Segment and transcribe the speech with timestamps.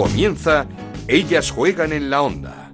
[0.00, 0.66] Comienza
[1.08, 2.70] Ellas juegan en la onda.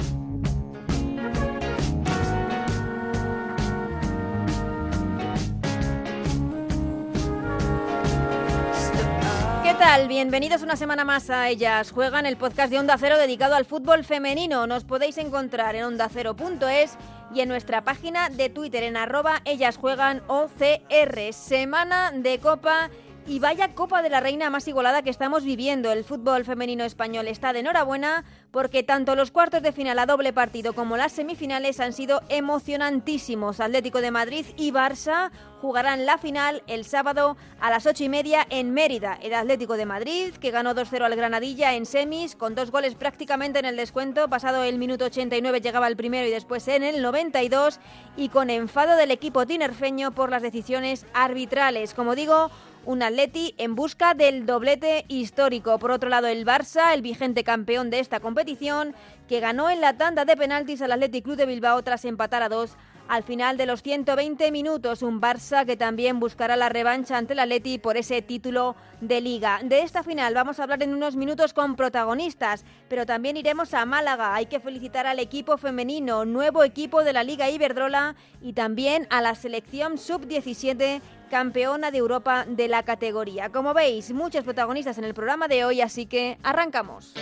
[9.65, 10.07] ¿Qué tal?
[10.07, 14.05] Bienvenidos una semana más a Ellas Juegan, el podcast de Onda Cero dedicado al fútbol
[14.05, 14.69] femenino.
[14.69, 16.97] Nos podéis encontrar en ondacero.es
[17.35, 21.33] y en nuestra página de Twitter en arroba Ellas Juegan OCR.
[21.33, 22.89] Semana de Copa
[23.29, 25.91] y vaya Copa de la Reina más igualada que estamos viviendo.
[25.91, 30.33] El fútbol femenino español está de enhorabuena porque tanto los cuartos de final a doble
[30.33, 33.61] partido como las semifinales han sido emocionantísimos.
[33.61, 35.31] Atlético de Madrid y Barça
[35.61, 39.19] jugarán la final el sábado a las ocho y media en Mérida.
[39.21, 43.59] El Atlético de Madrid, que ganó 2-0 al Granadilla en semis, con dos goles prácticamente
[43.59, 44.29] en el descuento.
[44.29, 47.81] Pasado el minuto 89 llegaba el primero y después en el 92.
[48.17, 51.95] Y con enfado del equipo tinerfeño por las decisiones arbitrales.
[51.95, 52.51] Como digo,
[52.87, 55.79] un Atleti en busca del doblete histórico.
[55.79, 58.95] Por otro lado, el Barça, el vigente campeón de esta competición,
[59.29, 62.49] que ganó en la tanda de penaltis al Athletic Club de Bilbao tras empatar a
[62.49, 62.77] dos
[63.09, 65.03] al final de los 120 minutos.
[65.03, 69.61] Un Barça que también buscará la revancha ante el Atleti por ese título de liga.
[69.63, 73.85] De esta final vamos a hablar en unos minutos con protagonistas, pero también iremos a
[73.85, 74.35] Málaga.
[74.35, 79.21] Hay que felicitar al equipo femenino, nuevo equipo de la Liga Iberdrola y también a
[79.21, 83.51] la selección sub-17 campeona de Europa de la categoría.
[83.51, 87.15] Como veis, muchos protagonistas en el programa de hoy, así que arrancamos.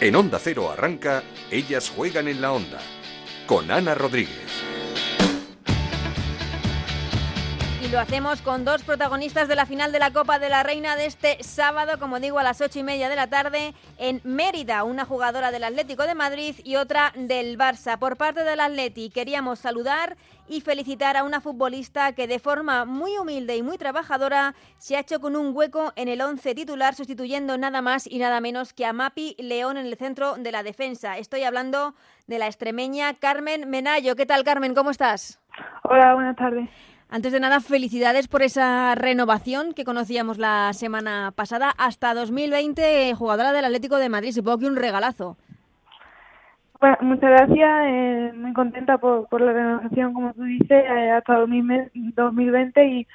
[0.00, 2.78] En Onda Cero arranca Ellas juegan en la onda
[3.46, 4.55] con Ana Rodríguez.
[7.86, 10.96] Y lo hacemos con dos protagonistas de la final de la Copa de la Reina
[10.96, 14.82] de este sábado, como digo, a las ocho y media de la tarde en Mérida,
[14.82, 17.96] una jugadora del Atlético de Madrid y otra del Barça.
[17.96, 20.16] Por parte del Atleti queríamos saludar
[20.48, 25.00] y felicitar a una futbolista que de forma muy humilde y muy trabajadora se ha
[25.00, 28.84] hecho con un hueco en el once titular, sustituyendo nada más y nada menos que
[28.84, 31.18] a Mapi León en el centro de la defensa.
[31.18, 31.94] Estoy hablando
[32.26, 34.16] de la extremeña Carmen Menayo.
[34.16, 34.74] ¿Qué tal, Carmen?
[34.74, 35.38] ¿Cómo estás?
[35.84, 36.68] Hola, buenas tardes.
[37.16, 41.72] Antes de nada, felicidades por esa renovación que conocíamos la semana pasada.
[41.78, 44.32] Hasta 2020, jugadora del Atlético de Madrid.
[44.32, 45.38] Supongo que un regalazo.
[47.00, 47.70] Muchas gracias.
[47.86, 53.06] Eh, muy contenta por, por, la renovación, como tú dices, eh, hasta 2020 y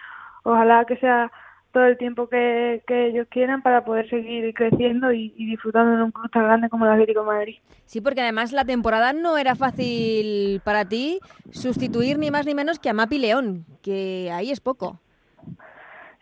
[0.46, 1.32] ojalá que sea
[1.72, 6.02] todo el tiempo que, que ellos quieran para poder seguir creciendo y, y, disfrutando en
[6.02, 7.56] un club tan grande como el Atlético de Madrid.
[7.86, 11.20] Sí, porque además la temporada no era fácil para ti
[11.52, 15.00] sustituir ni más ni menos que a Mapi León, que ahí es poco.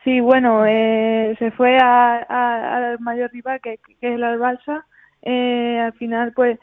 [0.03, 4.83] Sí, bueno, eh, se fue al mayor rival que, que es el Barça.
[5.21, 6.57] Eh, al final, pues,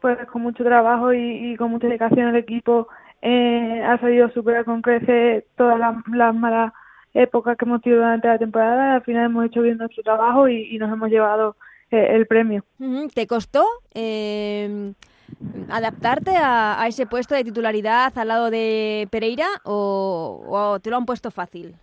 [0.00, 2.88] pues con mucho trabajo y, y con mucha dedicación el equipo
[3.20, 6.72] eh, ha sabido superar con creces todas las, las malas
[7.14, 8.94] época que hemos tenido durante la temporada.
[8.94, 11.56] Al final hemos hecho bien nuestro trabajo y, y nos hemos llevado
[11.90, 12.64] eh, el premio.
[13.14, 13.64] ¿Te costó
[13.94, 14.92] eh,
[15.70, 20.96] adaptarte a, a, ese puesto de titularidad al lado de Pereira o, o te lo
[20.96, 21.74] han puesto fácil?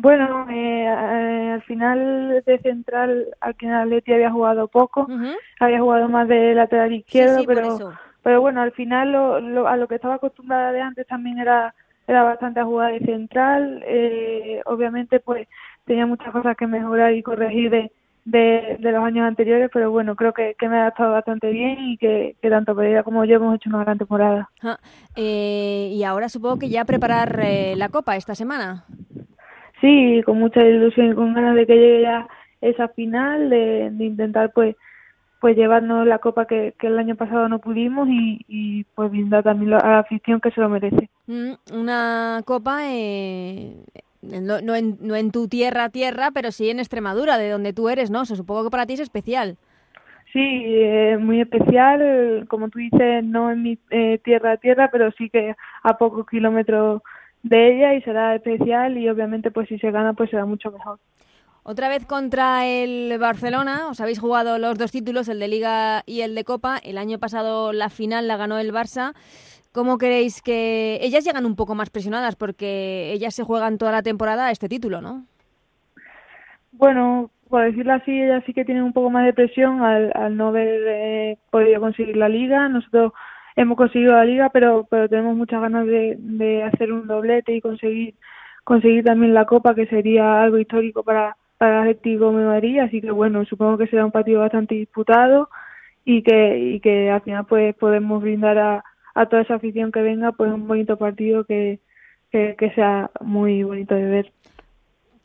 [0.00, 5.36] Bueno, eh, eh, al final de central, aquí en Atleti había jugado poco, uh -huh.
[5.58, 7.92] había jugado más de lateral izquierdo, sí, sí, pero,
[8.22, 11.74] pero bueno, al final lo, lo, a lo que estaba acostumbrada de antes también era
[12.08, 13.84] era bastante a jugar de central.
[13.86, 15.46] Eh, obviamente, pues
[15.84, 17.92] tenía muchas cosas que mejorar y corregir de,
[18.24, 21.78] de, de los años anteriores, pero bueno, creo que, que me ha adaptado bastante bien
[21.80, 24.48] y que, que tanto Pereira como yo hemos hecho una gran temporada.
[24.62, 24.78] Ah,
[25.16, 28.84] eh, y ahora supongo que ya preparar eh, la Copa esta semana.
[29.82, 32.26] Sí, con mucha ilusión y con ganas de que llegue ya
[32.62, 34.76] esa final, de, de intentar pues
[35.40, 39.44] pues llevarnos la copa que, que, el año pasado no pudimos y, y pues brindar
[39.44, 41.10] también a la afición que se lo merece.
[41.28, 43.76] Mm, una copa eh,
[44.22, 47.90] no, no, en, no en tu tierra tierra, pero sí en Extremadura, de donde tú
[47.90, 48.22] eres, ¿no?
[48.22, 49.58] O sea, supongo que para ti es especial.
[50.32, 55.28] Sí, eh, muy especial, como tú dices, no en mi eh, tierra tierra, pero sí
[55.28, 57.02] que a pocos kilómetros
[57.42, 60.98] de ella y será especial y obviamente pues si se gana pues será mucho mejor.
[61.62, 66.22] Otra vez contra el Barcelona, os habéis jugado los dos títulos, el de Liga y
[66.22, 66.78] el de Copa.
[66.82, 69.14] El año pasado la final la ganó el Barça.
[69.78, 74.02] ¿Cómo queréis que ellas llegan un poco más presionadas porque ellas se juegan toda la
[74.02, 75.22] temporada este título, no?
[76.72, 80.36] Bueno, por decirlo así, ellas sí que tienen un poco más de presión al, al
[80.36, 82.68] no haber eh, podido conseguir la Liga.
[82.68, 83.12] Nosotros
[83.54, 87.60] hemos conseguido la Liga, pero pero tenemos muchas ganas de, de hacer un doblete y
[87.60, 88.16] conseguir
[88.64, 93.12] conseguir también la Copa, que sería algo histórico para para Atlético de Madrid, así que
[93.12, 95.48] bueno, supongo que será un partido bastante disputado
[96.04, 98.84] y que y que al final pues podemos brindar a,
[99.18, 101.80] a toda esa afición que venga pues un bonito partido que,
[102.30, 104.32] que, que sea muy bonito de ver.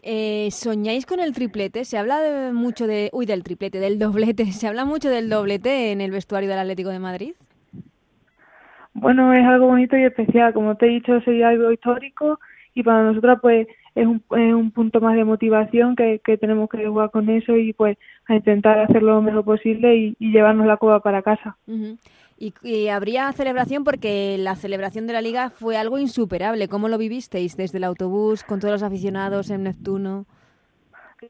[0.01, 1.85] eh, ¿soñáis con el triplete?
[1.85, 3.09] Se habla mucho de...
[3.13, 4.45] Uy, del triplete, del doblete.
[4.51, 7.33] ¿Se habla mucho del doblete en el vestuario del Atlético de Madrid?
[8.93, 10.53] Bueno, es algo bonito y especial.
[10.53, 12.39] Como te he dicho, sería algo histórico
[12.73, 16.67] y para nosotros pues es un, es un punto más de motivación que, que tenemos
[16.69, 17.97] que jugar con eso y pues
[18.27, 21.57] a intentar hacerlo lo mejor posible y, llevarnos la copa para casa.
[22.37, 26.67] Y, habría celebración porque la celebración de la liga fue algo insuperable.
[26.67, 30.25] ¿Cómo lo vivisteis desde el autobús con todos los aficionados en Neptuno?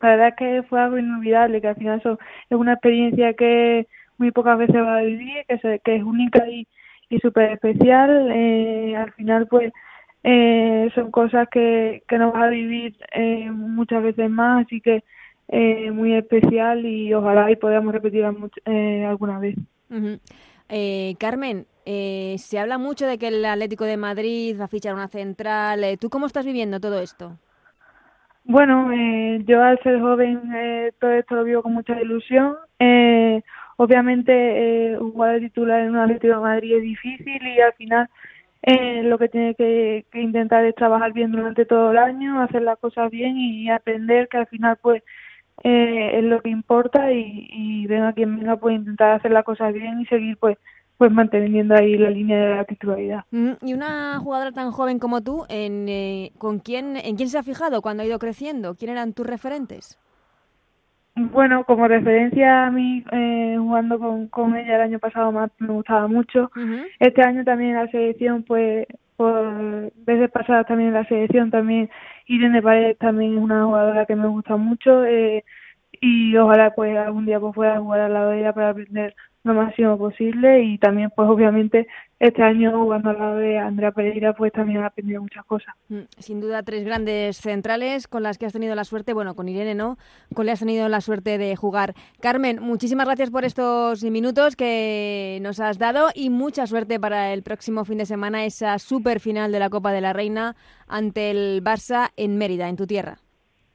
[0.02, 2.18] La verdad es que fue algo inolvidable, que al final eso
[2.50, 6.68] es una experiencia que muy pocas veces va a vivir, que, que es única y,
[7.10, 8.32] y súper especial.
[8.32, 9.72] Eh, al final pues
[10.24, 15.04] eh, son cosas que, que nos va a vivir eh, muchas veces más, así que
[15.50, 18.34] eh, muy especial y ojalá y podamos repetirla
[18.66, 19.56] eh, alguna vez.
[20.70, 24.94] Eh, Carmen, eh, se habla mucho de que el Atlético de Madrid va a fichar
[24.94, 25.84] una central.
[26.00, 27.38] ¿Tú cómo estás viviendo todo esto?
[28.46, 28.92] Bueno,
[29.46, 30.42] yo al ser joven
[31.00, 32.56] todo esto lo vivo con mucha ilusión.
[33.78, 38.10] obviamente jugar de titular en un Atlético de Madrid es difícil y al final
[38.66, 42.80] eh, lo que tiene que, intentar es trabajar bien durante todo el año, hacer las
[42.80, 45.04] cosas bien y aprender que al final pues
[45.64, 49.74] eh, es lo que importa y, y venga quien venga pues intentar hacer las cosas
[49.74, 50.58] bien y seguir pues
[50.98, 53.26] pues manteniendo ahí la línea de la titularidad.
[53.32, 57.38] Mm, y una jugadora tan joven como tú, ¿en, eh, ¿con quién, ¿en quién se
[57.38, 58.76] ha fijado cuando ha ido creciendo?
[58.76, 60.00] ¿Quién eran tus referentes?
[61.16, 65.74] Bueno, como referencia a mí, eh, jugando con, con ella el año pasado más me
[65.74, 66.50] gustaba mucho.
[67.00, 71.90] Este año también en la selección, pues por veces pasadas también en la selección, también
[72.28, 75.44] Irene Paredes también es una jugadora que me gusta mucho eh,
[76.02, 79.54] y ojalá pues algún día pues pueda jugar al lado de ella para aprender lo
[79.54, 81.88] máximo posible y también pues obviamente
[82.20, 85.76] este año jugando al lado de Andrea Pereira pues también ha aprendido muchas cosas.
[85.90, 89.50] Mm, sin duda tres grandes centrales con las que has tenido la suerte, bueno con
[89.50, 89.98] Irene no,
[90.34, 91.94] con le has tenido la suerte de jugar.
[92.22, 97.44] Carmen, muchísimas gracias por estos minutos que nos has dado y mucha suerte para el
[97.44, 100.56] próximo fin de semana esa super final de la Copa de la Reina
[100.88, 103.18] ante el Barça en Mérida, en tu tierra.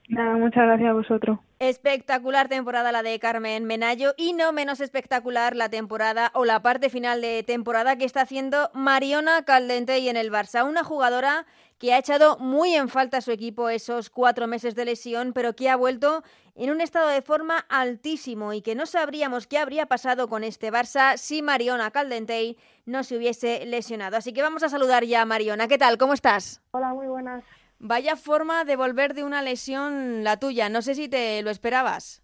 [0.09, 1.39] Nada, muchas gracias a vosotros.
[1.61, 6.89] Espectacular temporada la de Carmen Menayo y no menos espectacular la temporada o la parte
[6.89, 11.47] final de temporada que está haciendo Mariona Caldente en el Barça, una jugadora
[11.79, 15.57] que ha echado muy en falta a su equipo esos cuatro meses de lesión, pero
[15.57, 16.23] que ha vuelto
[16.55, 20.71] en un estado de forma altísimo y que no sabríamos qué habría pasado con este
[20.71, 22.57] Barça si Mariona Caldentey
[22.87, 24.17] no se hubiese lesionado.
[24.17, 25.67] Así que vamos a saludar ya a Mariona.
[25.67, 25.99] ¿Qué tal?
[25.99, 26.61] ¿Cómo estás?
[26.71, 27.43] Hola, muy buenas.
[27.81, 30.69] Vaya forma de volver de una lesión la tuya.
[30.69, 32.23] No sé si te lo esperabas.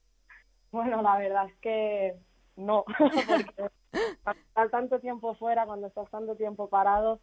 [0.72, 2.14] Bueno, la verdad es que
[2.56, 7.20] no, porque estar tanto tiempo fuera, cuando estás tanto tiempo parado,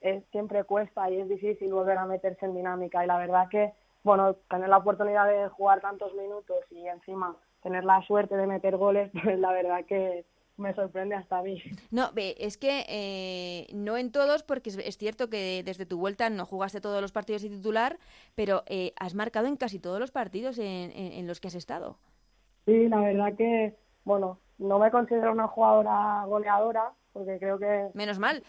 [0.00, 3.02] es, siempre cuesta y es difícil volver a meterse en dinámica.
[3.02, 7.84] Y la verdad que, bueno, tener la oportunidad de jugar tantos minutos y encima tener
[7.84, 10.24] la suerte de meter goles, pues la verdad que
[10.56, 11.62] me sorprende hasta a mí.
[11.90, 16.46] No, es que eh, no en todos, porque es, cierto que desde tu vuelta no
[16.46, 17.98] jugaste todos los partidos de titular,
[18.34, 21.98] pero eh, has marcado en casi todos los partidos en, los que has estado.
[22.66, 27.88] Sí, la verdad que, bueno, no me considero una jugadora goleadora, porque creo que...
[27.94, 28.42] Menos mal.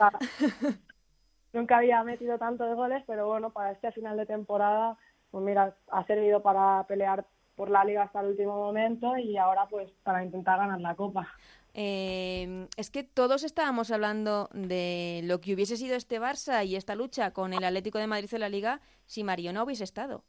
[1.53, 4.97] Nunca, había metido tanto de goles, pero bueno, para este final de temporada,
[5.31, 7.25] pues mira, ha servido para pelear
[7.55, 11.27] por la liga hasta el último momento y ahora pues para intentar ganar la copa.
[11.73, 16.95] Eh, es que todos estábamos hablando de lo que hubiese sido este Barça y esta
[16.95, 20.23] lucha con el Atlético de Madrid en la Liga si Mario no hubiese estado.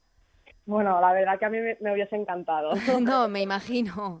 [0.65, 2.71] Bueno, la verdad que a mí me, hubiese encantado.
[3.01, 4.19] no, me imagino.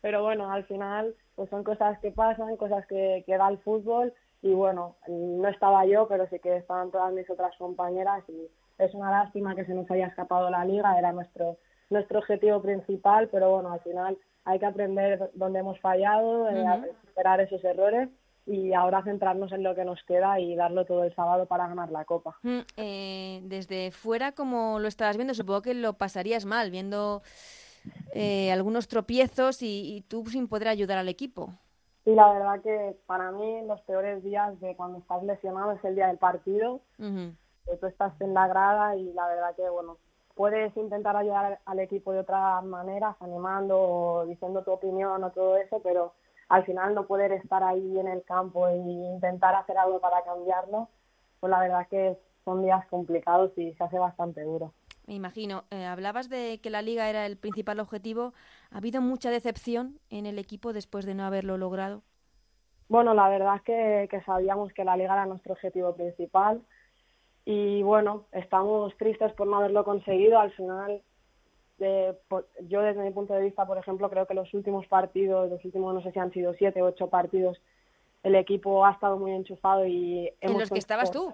[0.00, 4.14] Pero bueno, al final pues son cosas que pasan, cosas que, que da el fútbol
[4.40, 8.94] y bueno, no estaba yo, pero sí que estaban todas mis otras compañeras y es
[8.94, 11.58] una lástima que se nos haya escapado la liga, era nuestro
[11.90, 16.64] nuestro objetivo principal, pero bueno, al final hay que aprender dónde hemos fallado, eh,
[17.04, 18.08] superar esos errores
[18.46, 21.90] y ahora centrarnos en lo que nos queda y darlo todo el sábado para ganar
[21.90, 22.38] la copa.
[22.42, 27.22] Mm, eh, desde fuera, como lo estabas viendo, supongo que lo pasarías mal viendo
[28.14, 31.50] eh, algunos tropiezos y, tú sin poder ayudar al equipo.
[32.04, 35.96] Sí, la verdad que para mí los peores días de cuando estás lesionado es el
[35.96, 36.82] día del partido.
[36.98, 39.98] que tú estás en la grada y la verdad que, bueno,
[40.36, 45.56] puedes intentar ayudar al equipo de otras maneras, animando o diciendo tu opinión o todo
[45.56, 46.12] eso, pero
[46.48, 50.88] al final no poder estar ahí en el campo e intentar hacer algo para cambiarlo,
[51.40, 54.72] pues la verdad que son días complicados y se hace bastante duro.
[55.06, 55.64] Me imagino.
[55.70, 58.34] Eh, hablabas de que la liga era el principal objetivo.
[58.70, 62.02] ¿Ha habido mucha decepción en el equipo después de no haberlo logrado?
[62.88, 66.60] Bueno, la verdad es que, que sabíamos que la liga era nuestro objetivo principal
[67.48, 70.40] Y bueno, estamos tristes por no haberlo conseguido.
[70.40, 71.00] Al final,
[71.78, 75.94] yo desde mi punto de vista, por ejemplo, creo que los últimos partidos, los últimos
[75.94, 77.62] no sé si han sido siete o ocho partidos,
[78.24, 80.28] el equipo ha estado muy enchufado y...
[80.40, 81.32] Hemos en los que estabas tú.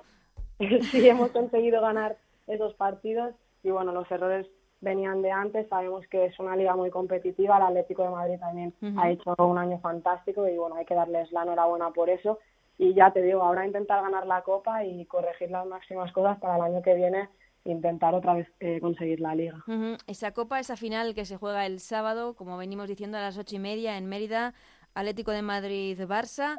[0.91, 3.35] sí, hemos conseguido ganar esos partidos.
[3.63, 4.47] Y bueno, los errores
[4.83, 8.75] venían de antes, sabemos que es una liga muy competitiva, el Atlético de Madrid también
[8.99, 12.41] ha hecho un año fantástico y bueno, hay que darles la enhorabuena por eso
[12.79, 16.57] y ya te digo, ahora intentar ganar la Copa y corregir las máximas cosas para
[16.57, 17.29] el año que viene
[17.65, 19.65] intentar otra vez eh, conseguir la liga.
[20.07, 23.57] Esa Copa, esa final que se juega el sábado, como venimos diciendo, a las ocho
[23.57, 24.55] y media en Mérida,
[24.95, 26.59] Atlético de Madrid-Barça.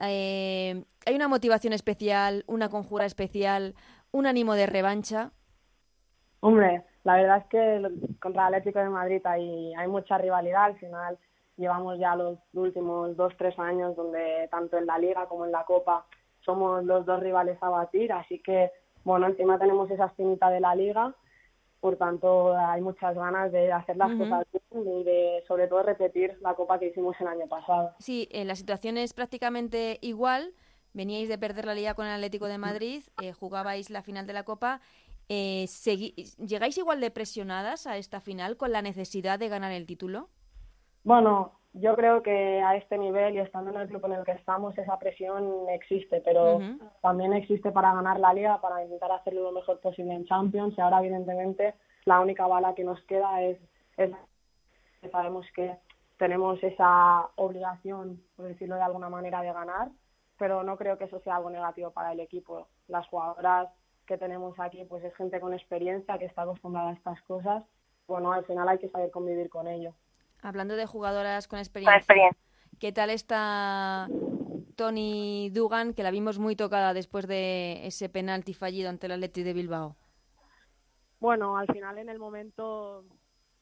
[0.00, 3.74] Eh, ¿Hay una motivación especial, una conjura especial,
[4.12, 5.32] un ánimo de revancha?
[6.40, 10.64] Hombre, la verdad es que contra el Atlético de Madrid hay, hay mucha rivalidad.
[10.64, 11.18] Al final
[11.56, 15.64] llevamos ya los últimos dos, tres años donde tanto en la Liga como en la
[15.64, 16.06] Copa
[16.44, 18.12] somos los dos rivales a batir.
[18.12, 18.70] Así que,
[19.04, 21.14] bueno, encima tenemos esa espinita de la Liga.
[21.80, 26.38] Por tanto, hay muchas ganas de hacer las cosas bien y de, sobre todo, repetir
[26.40, 27.92] la Copa que hicimos el año pasado.
[27.98, 30.54] Sí, eh, la situación es prácticamente igual.
[30.94, 34.32] Veníais de perder la Liga con el Atlético de Madrid, eh, jugabais la final de
[34.32, 34.80] la Copa
[35.28, 35.66] eh,
[36.46, 40.28] ¿Llegáis igual de presionadas a esta final con la necesidad de ganar el título?
[41.04, 44.32] Bueno, yo creo que a este nivel y estando en el club en el que
[44.32, 46.60] estamos, esa presión existe, pero
[47.02, 50.74] también existe para ganar la liga, para intentar hacerlo lo mejor posible en Champions.
[50.76, 53.58] Y ahora, evidentemente, la única bala que nos queda es,
[53.96, 54.10] es
[55.10, 55.76] sabemos que
[56.16, 59.88] tenemos esa obligación, por decirlo de alguna manera, de ganar,
[60.38, 62.68] pero no creo que eso sea algo negativo para el equipo.
[62.88, 63.68] Las jugadoras
[64.06, 67.64] que tenemos aquí pues es gente con experiencia que está acostumbrada a estas cosas.
[68.06, 69.94] Bueno, al final hay que saber convivir con ello.
[70.44, 72.30] Hablando de jugadoras con experiencia,
[72.78, 74.08] ¿qué tal está
[74.76, 79.42] Tony Dugan, que la vimos muy tocada después de ese penalti fallido ante el Atleti
[79.42, 79.96] de Bilbao?
[81.18, 83.04] Bueno, al final en el momento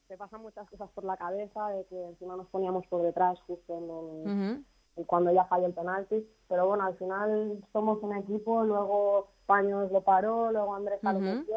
[0.09, 4.65] se pasan muchas cosas por la cabeza, de que encima nos poníamos por detrás justo
[4.97, 9.89] en cuando ya falló el penalti, pero bueno, al final somos un equipo, luego Paños
[9.89, 11.55] lo paró, luego Andrés lo metió.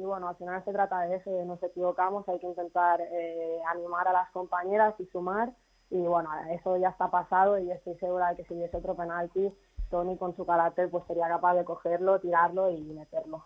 [0.00, 4.08] Y bueno, al final se trata de eso, nos equivocamos, hay que intentar eh, animar
[4.08, 5.52] a las compañeras y sumar.
[5.90, 9.52] Y bueno, eso ya está pasado y estoy segura de que si hubiese otro penalti,
[9.90, 13.44] Tony con su carácter pues sería capaz de cogerlo, tirarlo y meterlo.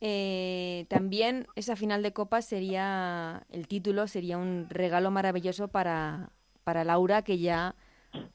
[0.00, 6.30] Eh, también esa final de Copa sería, el título sería un regalo maravilloso para,
[6.64, 7.76] para Laura, que ya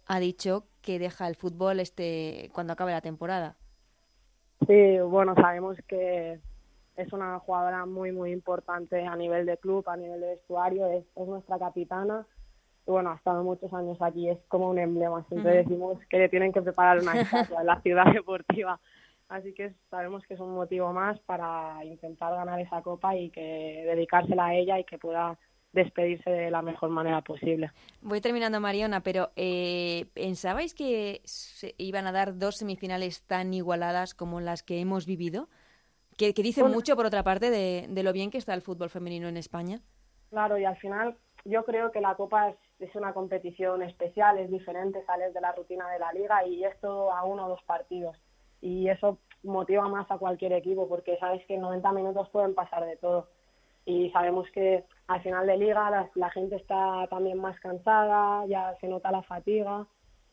[0.08, 3.58] ha dicho que deja el fútbol este cuando acabe la temporada.
[4.68, 6.40] Sí, bueno, sabemos que
[6.96, 11.06] es una jugadora muy, muy importante a nivel de club, a nivel de vestuario, es,
[11.16, 12.26] nuestra capitana.
[12.88, 15.26] Y bueno, ha estado muchos años aquí, es como un emblema.
[15.28, 18.80] Siempre decimos que le tienen que preparar una estatua en la ciudad deportiva.
[19.28, 23.84] Así que sabemos que es un motivo más para intentar ganar esa copa y que
[23.88, 25.38] dedicársela a ella y que pueda
[25.74, 27.72] despedirse de la mejor manera posible.
[28.02, 34.14] Voy terminando, Mariona, pero eh, ¿pensabais que se iban a dar dos semifinales tan igualadas
[34.14, 35.50] como las que hemos vivido?
[36.18, 39.28] Que, que dicen mucho, por otra parte, de, lo bien que está el fútbol femenino
[39.28, 39.82] en España.
[40.30, 44.50] Claro, y al final yo creo que la Copa es, es una competición especial, es
[44.50, 47.64] diferente, sales de la rutina de la liga y es todo a uno o dos
[47.64, 48.18] partidos.
[48.62, 52.86] Y eso motiva más a cualquier equipo porque sabes que en 90 minutos pueden pasar
[52.86, 53.28] de todo
[53.86, 58.88] y sabemos que al final de liga la, gente está también más cansada, ya se
[58.88, 59.86] nota la fatiga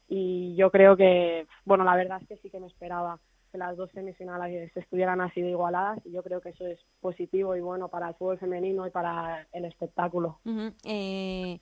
[0.08, 3.18] y yo creo que, bueno, la verdad es que sí que me esperaba
[3.52, 7.54] que las dos semifinales estuvieran así de igualadas y yo creo que eso es positivo
[7.54, 10.40] y bueno para el fútbol femenino y para el espectáculo.
[10.84, 11.60] Eh,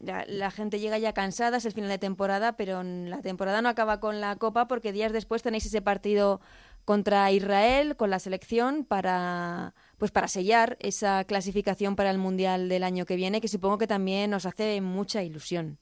[0.00, 3.68] la, la, gente llega ya cansada, es el final de temporada, pero la temporada no
[3.68, 6.40] acaba con la Copa porque días después tenéis ese partido
[6.84, 12.84] contra Israel con la selección para pues para sellar esa clasificación para el mundial del
[12.84, 15.78] año que viene que supongo que también nos hace mucha ilusión.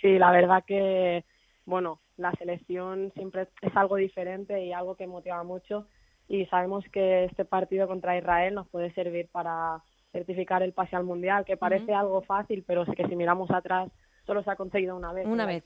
[0.00, 1.24] Sí, la verdad que
[1.64, 5.86] bueno, la selección siempre es algo diferente y algo que motiva mucho
[6.28, 11.04] y sabemos que este partido contra Israel nos puede servir para certificar el pase al
[11.04, 13.90] mundial, que parece algo fácil, pero es que si miramos atrás
[14.26, 15.26] solo se ha conseguido una vez.
[15.26, 15.64] Una vez.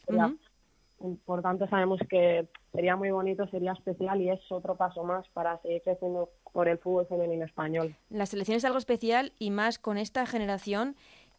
[1.26, 5.60] Por tanto, sabemos que sería muy bonito, sería especial y es otro paso más para
[5.60, 7.94] seguir creciendo por el fútbol femenino español.
[8.08, 10.96] La selección es algo especial y más con esta generación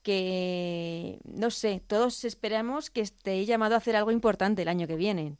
[0.08, 4.96] que, no sé, todos esperamos que esté llamado a hacer algo importante el año que
[4.96, 5.36] viene.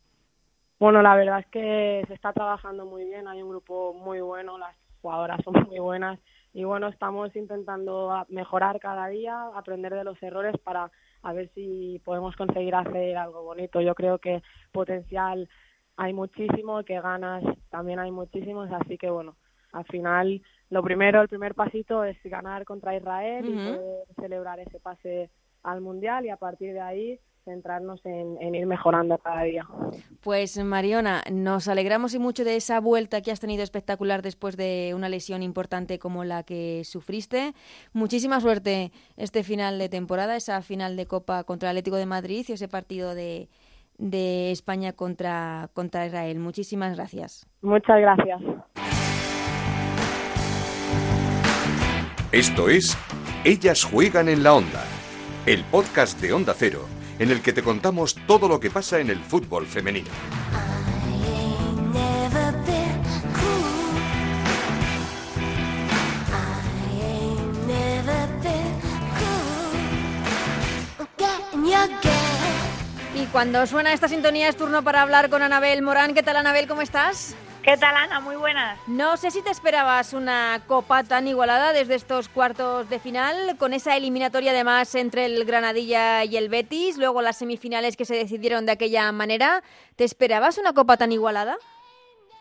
[0.78, 4.58] Bueno, la verdad es que se está trabajando muy bien, hay un grupo muy bueno,
[4.58, 6.20] las jugadoras son muy buenas
[6.54, 10.92] y bueno, estamos intentando mejorar cada día, aprender de los errores para
[11.24, 13.80] a ver si podemos conseguir hacer algo bonito.
[13.80, 14.44] Yo creo que
[14.74, 15.48] potencial
[15.96, 19.38] hay muchísimo, que ganas también hay muchísimos, así que bueno,
[19.72, 24.80] al final lo primero, el primer pasito es ganar contra Israel y poder celebrar ese
[24.80, 25.30] pase
[25.64, 29.66] al Mundial y a partir de ahí centrarnos en, ir mejorando cada día.
[30.22, 34.92] Pues Mariona, nos alegramos y mucho de esa vuelta que has tenido espectacular después de
[34.94, 37.54] una lesión importante como la que sufriste.
[37.94, 42.46] Muchísima suerte este final de temporada, esa final de Copa contra el Atlético de Madrid
[42.50, 43.48] y ese partido de,
[43.98, 46.40] de España contra, contra Israel.
[46.40, 47.48] Muchísimas gracias.
[47.62, 48.42] Muchas gracias.
[52.34, 52.98] Esto es
[53.46, 54.84] Ellas juegan en la onda,
[55.46, 56.86] el podcast de Onda Cero,
[57.20, 60.10] en el que te contamos todo lo que pasa en el fútbol femenino.
[73.16, 76.14] Y cuando suena esta sintonía es turno para hablar con Anabel Morán.
[76.14, 76.68] ¿Qué tal Anabel?
[76.68, 77.38] ¿Cómo estás?
[77.68, 78.22] ¿Qué tal, Ana?
[78.22, 78.80] Muy buenas.
[78.88, 83.74] No sé si te esperabas una copa tan igualada desde estos cuartos de final, con
[83.74, 88.66] esa eliminatoria además entre el Granadilla y el Betis, luego las semifinales que se decidieron
[88.66, 89.64] de aquella manera.
[89.98, 91.58] ¿Te esperabas una copa tan igualada?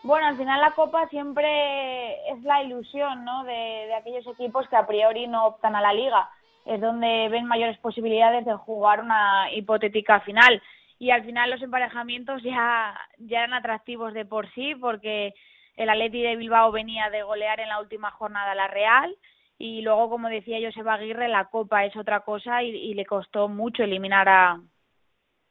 [0.05, 3.43] Bueno, al final la copa siempre es la ilusión ¿no?
[3.43, 3.51] de,
[3.89, 6.31] de aquellos equipos que a priori no optan a la liga.
[6.65, 10.63] Es donde ven mayores posibilidades de jugar una hipotética final
[10.99, 15.35] y al final los emparejamientos ya, ya eran atractivos de por sí porque
[15.77, 19.15] el Atleti de Bilbao venía de golear en la última jornada a la Real
[19.59, 23.83] y luego, como decía Joseba Aguirre, la Copa es otra cosa y, le costó mucho
[23.83, 24.61] eliminar a,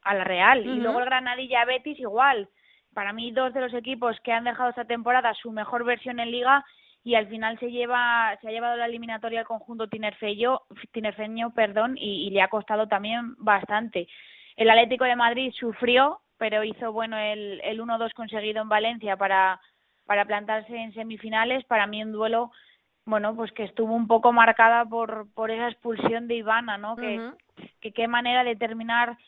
[0.02, 0.64] a la Real.
[0.64, 2.48] Y luego el Granadilla Betis igual.
[2.94, 6.30] Para mí, dos de los equipos que han dejado esta temporada su mejor versión en
[6.30, 6.64] Liga
[7.02, 10.62] y al final se lleva se ha llevado la eliminatoria al conjunto tinerfeño,
[10.92, 14.08] tinerfeño perdón, y, y le ha costado también bastante.
[14.56, 19.60] El Atlético de Madrid sufrió, pero hizo bueno el, el 1-2 conseguido en Valencia para,
[20.06, 21.64] para plantarse en semifinales.
[21.64, 22.50] Para mí un duelo,
[23.04, 26.96] bueno, pues que estuvo un poco marcada por, por esa expulsión de Ivana, ¿no?
[26.96, 27.30] Que,
[27.80, 29.18] que qué manera de terminar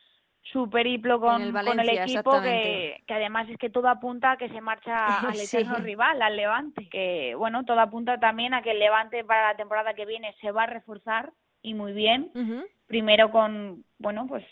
[0.52, 4.36] su periplo con el, con el equipo que, que, además es que todo apunta a
[4.36, 8.70] que se marcha al eterno rival, al Levante, que bueno, todo apunta también a que
[8.70, 12.30] el Levante para la temporada que viene se va a reforzar y muy bien,
[12.86, 14.44] primero con, bueno, pues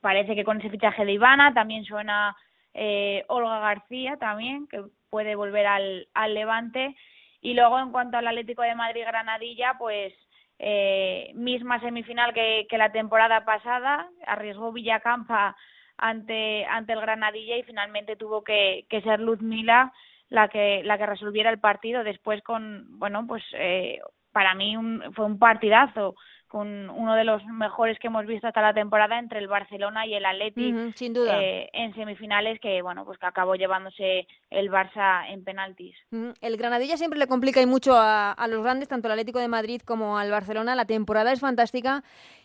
[0.00, 2.36] parece que con ese fichaje de Ivana también suena
[2.74, 6.96] eh, Olga García también, que puede volver al, al Levante.
[7.40, 10.12] Y luego en cuanto al Atlético de Madrid-Granadilla, pues
[10.58, 15.56] eh, misma semifinal que, la temporada pasada, arriesgó Villacampa
[15.96, 19.92] ante, ante el Granadilla y finalmente tuvo que, que ser Luzmila
[20.28, 22.04] la que, la que resolviera el partido.
[22.04, 24.00] Después con, bueno, pues eh,
[24.32, 26.16] para mí un, fue un partidazo
[26.48, 30.14] con uno de los mejores que hemos visto hasta la temporada entre el Barcelona y
[30.14, 31.40] el Atleti sin duda.
[31.40, 35.94] Eh, en semifinales que bueno pues que acabó llevándose el Barça en penaltis.
[36.40, 39.48] El Granadilla siempre le complica y mucho a, a los grandes tanto al Atlético de
[39.48, 40.74] Madrid como al Barcelona.
[40.74, 42.02] La temporada es fantástica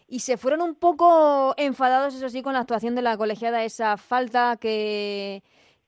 [0.08, 3.98] y se fueron un poco enfadados eso sí con la actuación de la colegiada esa
[3.98, 5.42] falta que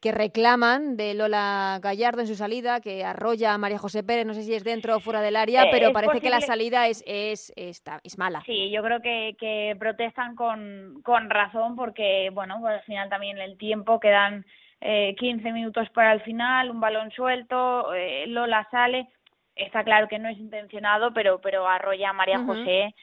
[0.05, 4.35] que reclaman de Lola Gallardo en su salida, que arrolla a María José Pérez, no
[4.35, 7.03] sé si es dentro o fuera del área, eh, pero parece que la salida es,
[7.07, 8.43] es, está, es mala.
[8.45, 13.39] Sí, yo creo que, que protestan con, con razón porque, bueno, pues al final también
[13.39, 14.45] el tiempo quedan
[14.79, 19.07] eh, 15 minutos para el final, un balón suelto, eh, Lola sale,
[19.55, 22.93] está claro que no es intencionado, pero, pero arrolla a María José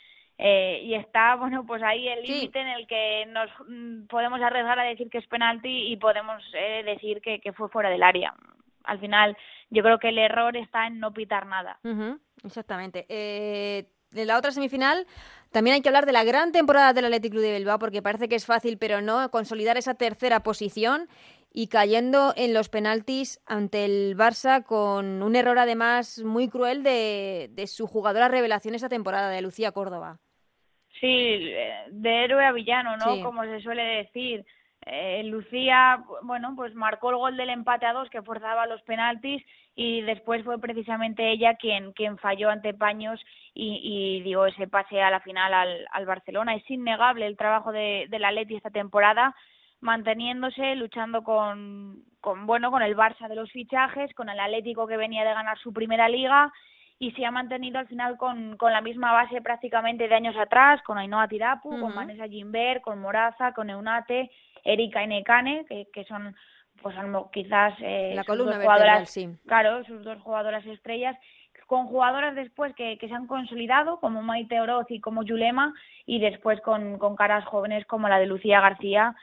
[0.44, 4.76] eh, y está, bueno, pues ahí el límite en el que nos mm, podemos arriesgar
[4.76, 8.34] a decir que es penalti y podemos eh, decir que, que, fue fuera del área.
[8.82, 9.36] Al final,
[9.70, 11.78] yo creo que el error está en no pitar nada.
[12.44, 13.06] exactamente.
[13.08, 15.06] Eh, en la otra semifinal
[15.52, 18.28] también hay que hablar de la gran temporada del Athletic Club de Bilbao porque parece
[18.28, 21.08] que es fácil, pero no consolidar esa tercera posición
[21.52, 27.48] y cayendo en los penaltis ante el Barça con un error además muy cruel de,
[27.52, 30.18] de su jugadora revelación esa temporada, de Lucía Córdoba.
[31.02, 31.52] Sí,
[31.90, 33.20] de héroe a villano, ¿no?
[33.24, 34.46] Como se suele decir.
[34.86, 39.44] Eh, Lucía, bueno, pues marcó el gol del empate a dos que forzaba los penaltis
[39.74, 43.20] y después fue precisamente ella quien, quien falló ante Paños
[43.52, 46.54] y, y dio ese pase a la final al, al Barcelona.
[46.54, 49.34] Es innegable el trabajo de, de la Leti esta temporada,
[49.80, 54.96] manteniéndose, luchando con, con, bueno, con el Barça de los fichajes, con el Atlético que
[54.96, 56.52] venía de ganar su primera liga
[57.02, 60.80] y se ha mantenido al final con, con la misma base prácticamente de años atrás,
[60.84, 64.30] con Ainhoa Tirapu, con Vanessa Gimber, con Moraza, con Eunate,
[64.62, 66.36] Erika Enekane, que, que son
[66.80, 66.94] pues
[67.32, 69.28] quizás eh, la columna jugadoras, sí.
[69.48, 71.16] claro, sus dos jugadoras estrellas,
[71.66, 75.74] con jugadoras después que, que se han consolidado, como Maite Oroz y como Yulema,
[76.06, 79.16] y después con, con caras jóvenes como la de Lucía García,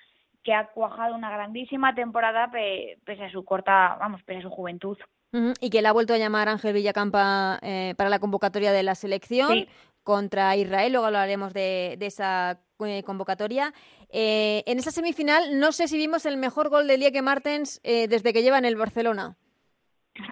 [0.44, 4.98] que ha cuajado una grandísima temporada pese a su corta, vamos, pese a su juventud.
[5.32, 8.96] Y que le ha vuelto a llamar Ángel Villacampa eh, para la convocatoria de la
[8.96, 9.68] selección
[10.04, 10.92] contra Israel.
[10.92, 13.74] Luego hablaremos de, de esa eh, convocatoria.
[14.12, 18.34] Eh, en esa semifinal, no sé si vimos el mejor gol de Lieke Martens desde
[18.34, 19.38] que lleva en el Barcelona.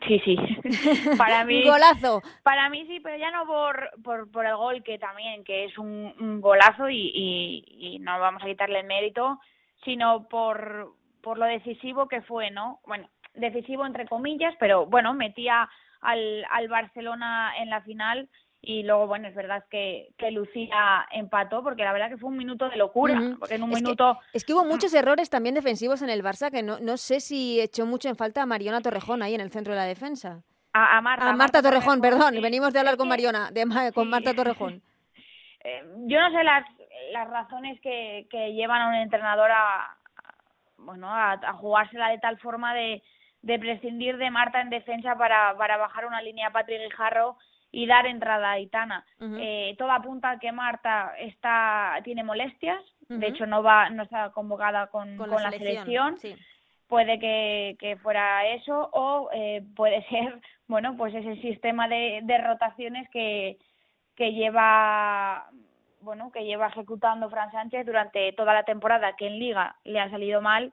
[0.08, 0.38] Sí, sí.
[1.18, 1.64] Para mí.
[1.64, 2.22] golazo.
[2.44, 5.78] Para mí sí, pero ya no por, por, por el gol, que también, que es
[5.78, 9.40] un, golazo y, y, no vamos a quitarle el mérito,
[9.84, 12.80] sino por, por lo decisivo que fue, ¿no?
[12.86, 15.70] Bueno, decisivo entre comillas, pero bueno, metía
[16.02, 18.30] al, al Barcelona en la final
[18.62, 22.38] y luego, bueno, es verdad que, que Lucía empató, porque la verdad que fue un
[22.38, 24.20] minuto de locura, porque en un minuto...
[24.34, 27.62] es que hubo muchos errores también defensivos en el Barça, que no, no sé si
[27.62, 30.44] echó mucho en falta a Mariona Torrejón ahí en el centro de la defensa.
[30.74, 34.82] A, Marta, a Marta, Torrejón, perdón, venimos de hablar con Mariona, de, con Marta Torrejón.
[35.64, 36.64] Eh, yo no sé las,
[37.12, 39.98] las razones que, que llevan a un entrenador a,
[40.78, 43.02] bueno, a, a jugársela de tal forma de,
[43.42, 47.38] de prescindir de Marta en defensa para, para bajar una línea a Patrick Guijarro
[47.72, 49.06] y dar entrada a Aitana.
[49.40, 54.32] eh, todo apunta a que Marta está tiene molestias, de hecho no va no está
[54.32, 56.18] convocada con, con, la, selección.
[56.88, 62.38] Puede que, que, fuera eso o eh, puede ser, bueno, pues ese sistema de, de
[62.38, 63.58] rotaciones que,
[64.16, 65.50] que lleva
[66.02, 70.10] bueno, que lleva ejecutando Fran Sánchez durante toda la temporada, que en Liga le ha
[70.10, 70.72] salido mal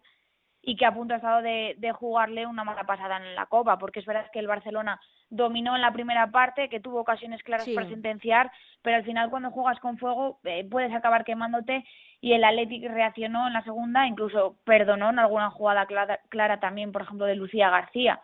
[0.66, 3.78] y que a punto ha estado de, de jugarle una mala pasada en la Copa,
[3.78, 5.00] porque es verdad que el Barcelona
[5.30, 8.50] dominó en la primera parte, que tuvo ocasiones claras para sentenciar,
[8.82, 11.84] pero al final cuando juegas con fuego eh, puedes acabar quemándote
[12.20, 16.92] y el Athletic reaccionó en la segunda, incluso perdonó en alguna jugada clara, clara también,
[16.92, 18.20] por ejemplo, de Lucía García.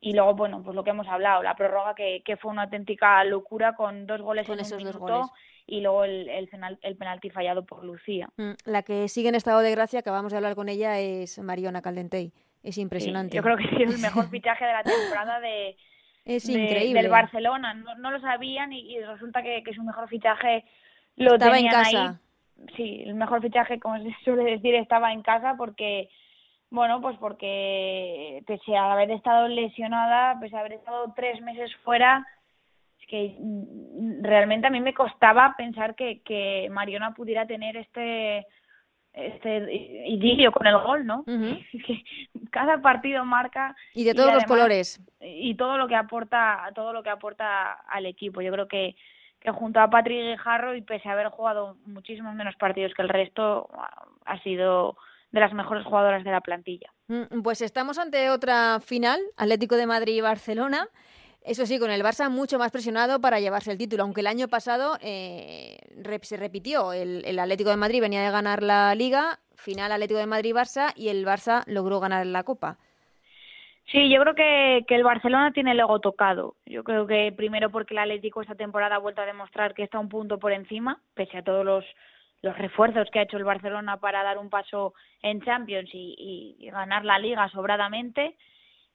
[0.00, 3.22] Y luego, bueno, pues lo que hemos hablado, la prórroga que, que fue una auténtica
[3.24, 5.26] locura con dos goles en esos dos goles
[5.66, 6.48] y luego el, el,
[6.82, 8.28] el, penalti fallado por Lucía.
[8.36, 11.82] Mm, la que sigue en estado de gracia, acabamos de hablar con ella, es Mariona
[11.82, 12.32] Caldentey.
[12.62, 13.36] Es impresionante.
[13.36, 15.76] yo creo que sí es el mejor fichaje de la temporada de,
[16.24, 17.02] es increíble.
[17.02, 17.74] del Barcelona.
[17.74, 20.64] No, no lo sabían y, resulta que, que, su mejor fichaje
[21.16, 22.20] lo estaba en casa.
[22.76, 26.08] Sí, el mejor fichaje, como se suele decir, estaba en casa porque,
[26.70, 32.26] bueno, pues porque pese a haber estado lesionada, pese a haber estado tres meses fuera,
[33.08, 38.46] que mm, realmente a mí me costaba pensar que, que Mariona pudiera tener este
[39.14, 39.74] este
[40.06, 41.24] idilio con el gol, ¿no?
[41.86, 42.04] que
[42.50, 47.02] cada partido marca y de todos los colores y todo lo que aporta todo lo
[47.02, 48.42] que aporta al equipo.
[48.42, 48.94] Yo creo que
[49.40, 53.08] que junto a Patrick Guijarro y pese a haber jugado muchísimos menos partidos que el
[53.08, 53.68] resto
[54.24, 54.96] ha sido
[55.30, 56.90] de las mejores jugadoras de la plantilla.
[57.08, 60.88] Mm, pues estamos ante otra final, Atlético de Madrid y Barcelona.
[61.42, 64.48] Eso sí, con el Barça mucho más presionado para llevarse el título, aunque el año
[64.48, 65.78] pasado eh,
[66.22, 66.92] se repitió.
[66.92, 71.24] El, Atlético de Madrid venía de ganar la Liga, final Atlético de Madrid-Barça, y el
[71.24, 72.76] Barça logró ganar la Copa.
[73.86, 76.56] Sí, yo creo que, que el Barcelona tiene el ego tocado.
[76.66, 79.98] Yo creo que primero porque el Atlético esta temporada ha vuelto a demostrar que está
[79.98, 81.84] un punto por encima, pese a todos los,
[82.42, 86.70] los refuerzos que ha hecho el Barcelona para dar un paso en Champions y, y
[86.70, 88.36] ganar la Liga sobradamente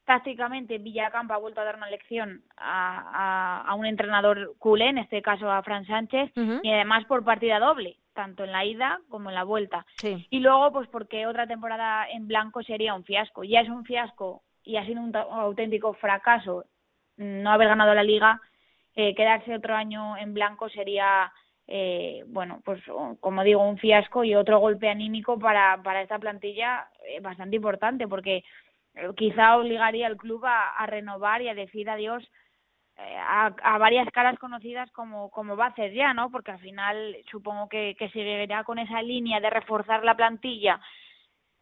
[0.05, 5.21] tácticamente Villacampa ha vuelto a dar una lección a, a, un entrenador culé, en este
[5.21, 9.35] caso a Fran Sánchez, y además por partida doble, tanto en la ida como en
[9.35, 9.85] la vuelta.
[10.29, 13.43] Y luego, pues porque otra temporada en blanco sería un fiasco.
[13.43, 16.65] Ya es un fiasco y ha sido un, auténtico fracaso
[17.15, 18.41] no haber ganado la liga,
[18.95, 21.31] eh, quedarse otro año en blanco sería,
[21.67, 22.81] eh, bueno, pues
[23.19, 28.07] como digo, un fiasco y otro golpe anímico para, para esta plantilla eh, bastante importante,
[28.07, 28.43] porque
[29.15, 32.23] quizá obligaría al club a, renovar y a decir adiós
[32.97, 36.29] eh, a, a, varias caras conocidas como, como va a hacer ya, ¿no?
[36.29, 40.79] Porque al final supongo que, que seguirá con esa línea de reforzar la plantilla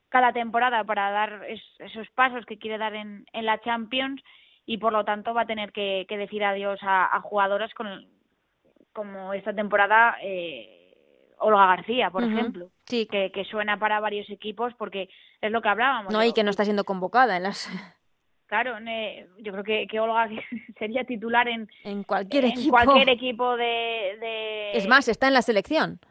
[0.10, 1.46] cada temporada para dar
[1.80, 4.22] esos pasos que quiere dar en, en la Champions
[4.66, 7.88] y por lo tanto va a tener que, que decir adiós a, a jugadoras con,
[8.94, 10.94] como esta temporada eh,
[11.38, 12.70] Olga García, por ejemplo.
[12.86, 13.08] Sí.
[13.08, 15.10] Que, que suena para varios equipos porque
[15.42, 16.14] es lo que hablábamos.
[16.14, 17.70] No, y que no está siendo convocada en las...
[18.48, 18.78] Claro,
[19.38, 20.28] yo creo que, que Olga
[20.78, 22.72] sería titular en, en cualquier en equipo.
[22.72, 26.02] cualquier equipo de, de, Es más, está en la selección.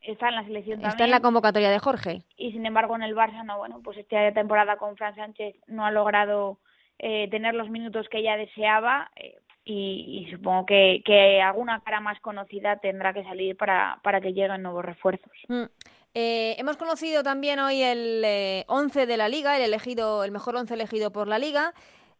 [0.00, 0.90] Está en la selección también.
[0.90, 2.22] Está en la convocatoria de Jorge.
[2.38, 5.84] Y sin embargo en el Barça no, bueno, pues esta temporada con Fran Sánchez no
[5.84, 6.60] ha logrado
[6.98, 9.10] eh, tener los minutos que ella deseaba.
[9.16, 14.32] Eh, y, y supongo que, alguna cara más conocida tendrá que salir para, para que
[14.32, 15.32] lleguen nuevos refuerzos.
[15.48, 15.64] Mm.
[16.14, 20.56] Eh, hemos conocido también hoy el eh, 11 de la liga, el elegido, el mejor
[20.56, 21.72] once elegido por la liga,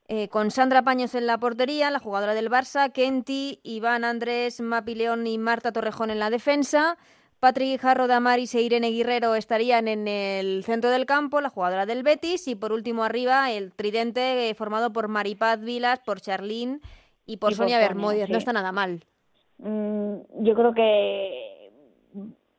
[0.09, 4.95] eh, con Sandra Paños en la portería, la jugadora del Barça, Kenty, Iván Andrés, Mapi
[4.95, 6.97] León y Marta Torrejón en la defensa,
[7.39, 12.05] Patrick Jarro, Damaris e Irene Guerrero estarían en el centro del campo, la jugadora del
[12.05, 16.81] Betis, y por último arriba el tridente eh, formado por Maripaz Vilas, por Charlín
[17.27, 18.29] y por Sonia Bermúdez.
[18.29, 19.05] No está nada mal.
[19.59, 21.71] Mm, yo creo que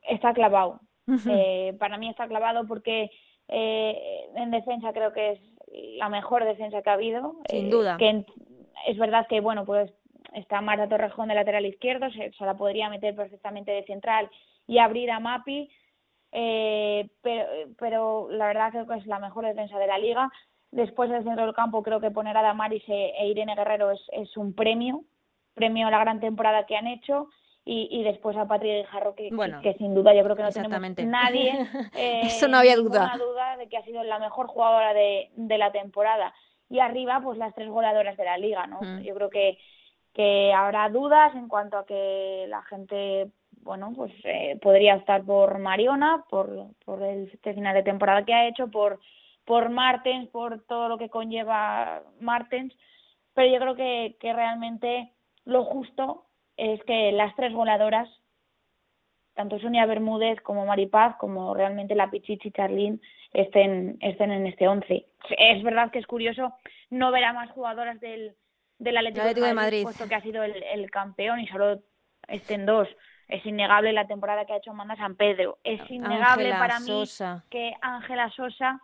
[0.10, 0.80] está clavado.
[1.30, 3.12] Eh, para mí está clavado porque
[3.50, 5.40] eh, en defensa creo que es
[5.98, 7.36] la mejor defensa que ha habido.
[7.50, 7.98] Sin duda.
[7.98, 8.26] Que
[8.88, 9.92] es verdad que, bueno, pues
[10.34, 14.30] está Marta Torrejón de lateral izquierdo, se, se la podría meter perfectamente de central
[14.68, 15.70] y abrir a Mapi,
[16.32, 17.46] eh, pero,
[17.78, 20.32] pero la verdad creo que es la mejor defensa de la liga.
[20.74, 24.02] Después del centro del campo creo que poner a Damaris e, e Irene Guerrero es,
[24.12, 25.04] es un premio,
[25.54, 27.30] premio a la gran temporada que han hecho.
[27.66, 29.30] Y, y, después a Patrick Jarro, que,
[29.62, 31.52] que, sin duda yo creo que no tenemos nadie
[31.96, 33.16] eh, Eso no había duda.
[33.18, 36.34] duda de que ha sido la mejor jugadora de, de la temporada.
[36.70, 38.82] Y arriba, pues las tres goleadoras de la liga, ¿no?
[38.82, 39.04] Mm.
[39.04, 39.58] Yo creo que,
[40.14, 43.32] que habrá dudas en cuanto a que la gente
[43.62, 46.50] bueno, pues eh, podría estar por Mariona, por,
[46.84, 49.00] por el este final de temporada que ha hecho, por,
[49.46, 52.74] por Martens, por todo lo que conlleva Martens,
[53.34, 55.14] pero yo creo que, que realmente
[55.46, 56.26] lo justo
[56.58, 58.10] es que las tres goleadoras,
[59.34, 63.02] tanto Sonia Bermúdez como Maripaz, como realmente la Pichichi Charlín,
[63.34, 65.08] estén, estén en este once.
[65.38, 66.54] Es verdad que es curioso
[66.90, 68.36] no ver a más jugadoras del,
[68.78, 71.82] del Atlético, de, Madrid, puesto que ha sido el, el campeón y solo
[72.28, 72.88] estén dos
[73.28, 75.58] es innegable la temporada que ha hecho Amanda San Pedro.
[75.64, 77.04] Es innegable para mí
[77.50, 78.80] que Ángela Sosa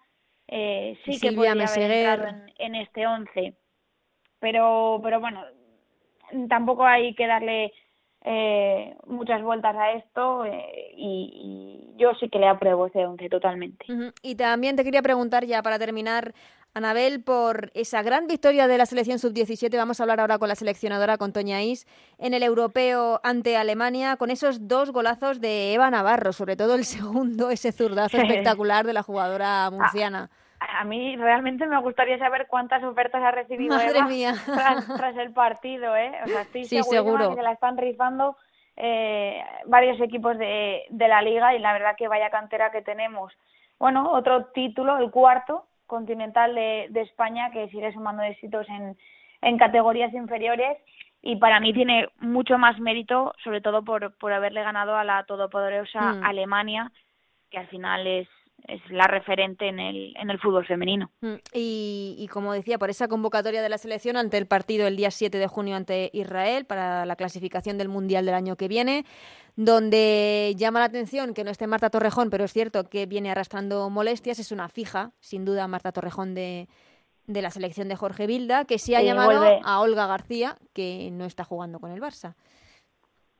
[0.51, 3.53] eh, sí que podría haber entrado en, este once.
[4.39, 5.43] Pero, pero bueno,
[6.47, 7.71] tampoco hay que darle
[8.25, 13.85] eh, muchas vueltas a esto eh, y, yo sí que le apruebo ese once totalmente.
[14.23, 16.33] Y también te quería preguntar ya para terminar
[16.73, 19.75] Anabel, por esa gran victoria de la selección sub-17.
[19.75, 24.17] Vamos a hablar ahora con la seleccionadora, con Toña Is, en el europeo ante Alemania,
[24.17, 28.93] con esos dos golazos de Eva Navarro, sobre todo el segundo, ese zurdazo espectacular de
[28.93, 30.29] la jugadora murciana.
[30.59, 34.07] A, mí realmente me gustaría saber cuántas ofertas ha recibido Eva
[34.97, 36.11] Tras, el partido, ¿eh?
[36.25, 37.29] O sea, estoy sí, seguro.
[37.29, 38.35] que se la están rifando
[38.75, 43.33] eh, varios equipos de, de la liga y la verdad que vaya cantera que tenemos.
[43.79, 48.95] Bueno, otro título, el cuarto, continental de, de España que sigue sumando éxitos en,
[49.41, 50.77] en categorías inferiores
[51.21, 55.25] y para mí tiene mucho más mérito, sobre todo por, por haberle ganado a la
[55.25, 56.23] todopoderosa mm.
[56.23, 56.91] Alemania,
[57.49, 58.29] que al final es
[58.67, 61.11] es la referente en el, en el fútbol femenino.
[61.21, 64.95] Mm, y, y, como decía, por esa convocatoria de la selección ante el partido el
[64.95, 69.05] día 7 de junio ante Israel para la clasificación del Mundial del año que viene,
[69.55, 73.89] donde llama la atención que no esté Marta Torrejón, pero es cierto que viene arrastrando
[73.89, 76.67] molestias, es una fija, sin duda, Marta Torrejón de,
[77.27, 81.25] de la selección de Jorge Vilda, que sí ha llamado a Olga García, que no
[81.25, 82.35] está jugando con el Barça.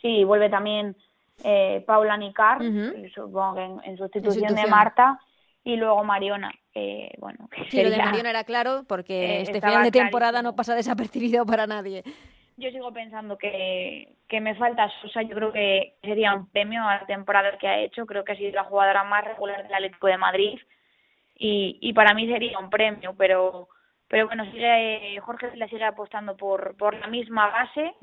[0.02, 0.96] Sí, vuelve también
[1.44, 2.60] eh, Paula Nicar,
[3.14, 5.20] supongo que en, sustitución, de Marta,
[5.64, 6.52] y luego Mariona.
[6.74, 10.76] Eh, bueno, sí, lo de Mariona era claro, porque este final de temporada no pasa
[10.76, 12.04] desapercibido para nadie.
[12.58, 16.98] Yo sigo pensando que, que me falta Sosa, yo creo que sería un premio a
[16.98, 20.08] la temporada que ha hecho, creo que ha sido la jugadora más regular del Atlético
[20.08, 20.60] de Madrid
[21.36, 23.70] y, y para mí sería un premio, pero
[24.10, 27.94] pero bueno, sigue, Jorge la sigue apostando por, por la misma base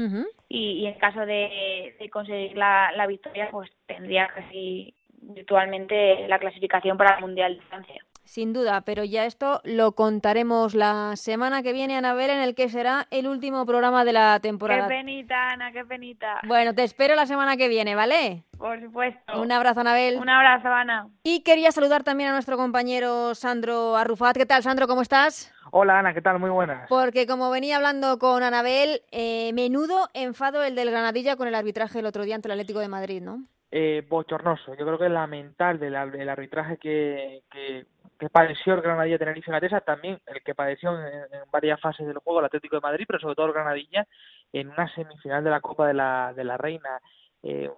[0.48, 7.16] y, en caso de, conseguir la, la, victoria, pues tendría casi virtualmente la clasificación para
[7.16, 8.02] el Mundial de Francia.
[8.22, 12.68] Sin duda, pero ya esto lo contaremos la semana que viene, Anabel, en el que
[12.68, 14.88] será el último programa de la temporada.
[14.88, 16.40] Qué penita, Ana, qué penita.
[16.46, 18.42] Bueno, te espero la semana que viene, ¿vale?
[18.58, 19.40] Por supuesto.
[19.40, 20.18] Un abrazo, Anabel.
[20.18, 21.08] Un abrazo, Ana.
[21.22, 24.36] Y quería saludar también a nuestro compañero Sandro Arrufat.
[24.36, 24.88] ¿Qué tal, Sandro?
[24.88, 25.55] ¿Cómo estás?
[25.72, 26.38] Hola Ana, ¿qué tal?
[26.38, 26.88] Muy buenas.
[26.88, 31.98] Porque como venía hablando con Anabel, eh, menudo enfado el del Granadilla con el arbitraje
[31.98, 33.44] el otro día ante el Atlético de Madrid, ¿no?
[33.70, 34.74] Eh, bochornoso.
[34.74, 37.84] Yo creo que es lamentable el, arbitraje que, que,
[38.30, 42.46] padeció el Granadilla Tenerife Gatesa, también el que padeció en, varias fases del juego el
[42.46, 44.06] Atlético de Madrid, pero sobre todo el Granadilla
[44.52, 47.00] en una semifinal de la Copa de la, de la Reina.
[47.42, 47.70] Eh,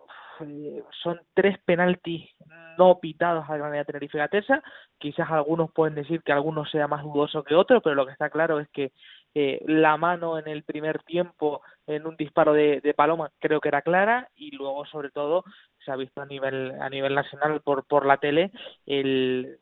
[1.02, 2.30] son tres penaltis
[2.78, 4.62] no pitados al Granada Tenerife Gatesa.
[4.98, 8.30] Quizás algunos pueden decir que algunos sea más dudoso que otro, pero lo que está
[8.30, 8.92] claro es que
[9.34, 13.82] eh, la mano en el primer tiempo en un disparo de, Paloma creo que era
[13.82, 15.44] clara y luego sobre todo
[15.84, 18.50] se ha visto a nivel a nivel nacional por por la tele
[18.86, 19.58] el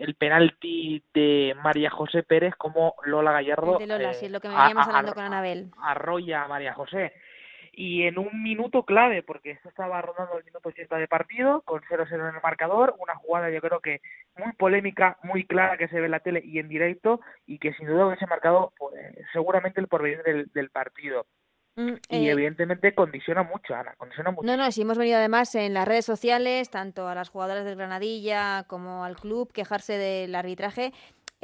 [0.00, 4.48] el penalti de María José Pérez como Lola Gallardo de Lola, sí, es lo que
[4.48, 7.14] me veníamos hablando con Anabel arrolla a María José
[7.76, 11.80] y en un minuto clave, porque esto estaba rondando el minuto 80 de partido, con
[11.82, 14.00] 0-0 en el marcador, una jugada yo creo que
[14.36, 17.72] muy polémica, muy clara que se ve en la tele y en directo, y que
[17.74, 18.94] sin duda hubiese marcado pues,
[19.32, 21.26] seguramente el porvenir del, del partido.
[21.76, 24.46] Mm, y eh, evidentemente condiciona mucho, Ana, condiciona mucho.
[24.46, 27.76] No, no, si hemos venido además en las redes sociales, tanto a las jugadoras del
[27.76, 30.92] Granadilla como al club, quejarse del arbitraje.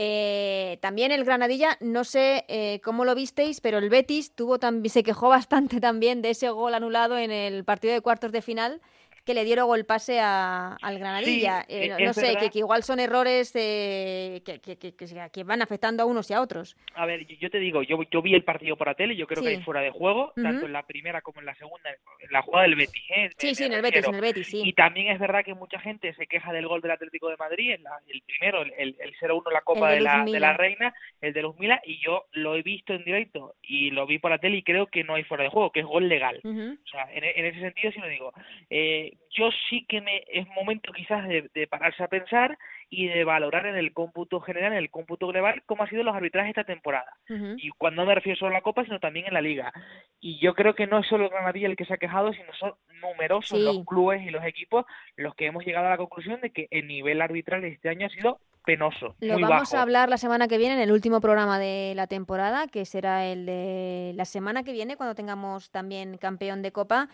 [0.03, 4.59] Eh, también el Granadilla, no sé eh, cómo lo visteis, pero el Betis tuvo
[4.89, 8.81] se quejó bastante también de ese gol anulado en el partido de cuartos de final
[9.25, 11.65] que le dieron el pase a, al Granadilla.
[11.69, 16.41] Eh, no, sé, que, igual son errores que, que, van afectando a unos y a
[16.41, 16.77] otros.
[16.95, 19.43] A ver, yo te digo, yo, yo vi el partido por la tele, yo creo
[19.43, 22.43] que hay fuera de juego, tanto en la primera como en la segunda, en la
[22.43, 23.03] jugada del Betis.
[23.15, 23.31] ¿eh?
[23.37, 24.63] Sí, sí, en el Betis, en el Betis, sí.
[24.65, 27.73] Y también es verdad que mucha gente se queja del gol del Atlético de Madrid,
[27.73, 31.43] el primero, el, el, 0-1 en la Copa de, la, de la Reina, el de
[31.43, 34.59] los Mila, y yo lo he visto en directo y lo vi por la tele
[34.59, 36.41] y creo que no hay fuera de juego, que es gol legal.
[36.45, 38.33] O sea, en, en, ese sentido sí lo digo.
[38.69, 43.67] Eh, yo sí que me es momento quizás de, pararse a pensar y de valorar
[43.67, 47.17] en el cómputo general, en el cómputo global, cómo ha sido los arbitrajes esta temporada.
[47.57, 49.73] Y cuando me refiero solo a la Copa, sino también en la Liga.
[50.21, 52.75] Y yo creo que no es solo Granadilla el que se ha quejado, sino son
[53.01, 54.85] numerosos los clubes y los equipos
[55.17, 58.07] los que hemos llegado a la conclusión de que el nivel arbitral de este año
[58.07, 59.15] ha sido penoso.
[59.21, 62.67] Lo vamos a hablar la semana que viene en el último programa de la temporada,
[62.67, 67.09] que será el de la semana que viene, cuando tengamos también campeón de Copa.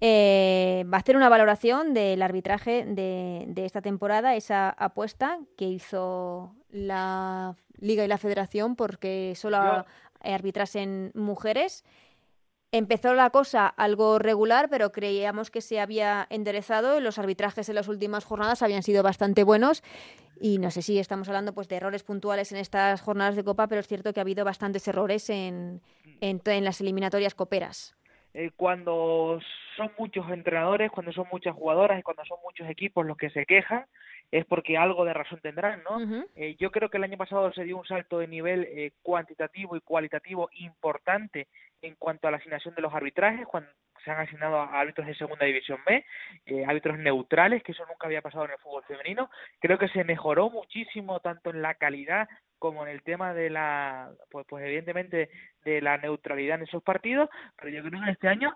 [0.00, 6.54] Eh, va a hacer una valoración del arbitraje de, esta temporada, esa apuesta que hizo
[6.70, 9.84] la Liga y la Federación porque solo
[10.22, 11.84] arbitrasen mujeres.
[12.72, 17.00] Empezó la cosa algo regular, pero creíamos que se había enderezado.
[17.00, 19.82] Los arbitrajes en las últimas jornadas habían sido bastante buenos.
[20.40, 23.66] Y no sé si estamos hablando pues, de errores puntuales en estas jornadas de Copa,
[23.66, 25.82] pero es cierto que ha habido bastantes errores en,
[26.20, 27.96] en las eliminatorias coperas.
[28.34, 29.40] Eh, cuando
[29.80, 33.46] son muchos entrenadores, cuando son muchas jugadoras y cuando son muchos equipos los que se
[33.46, 33.86] quejan,
[34.30, 36.22] es porque algo de razón tendrán, ¿no?
[36.36, 39.76] Eh, yo creo que el año pasado se dio un salto de nivel eh, cuantitativo
[39.76, 41.48] y cualitativo importante
[41.80, 43.70] en cuanto a la asignación de los arbitrajes, cuando
[44.04, 46.04] se han asignado a árbitros de segunda división B,
[46.46, 49.30] eh, árbitros neutrales, que eso nunca había pasado en el fútbol femenino.
[49.60, 54.10] Creo que se mejoró muchísimo tanto en la calidad como en el tema de la,
[54.30, 55.30] pues, pues evidentemente
[55.64, 58.54] de la neutralidad en esos partidos, pero yo creo que este año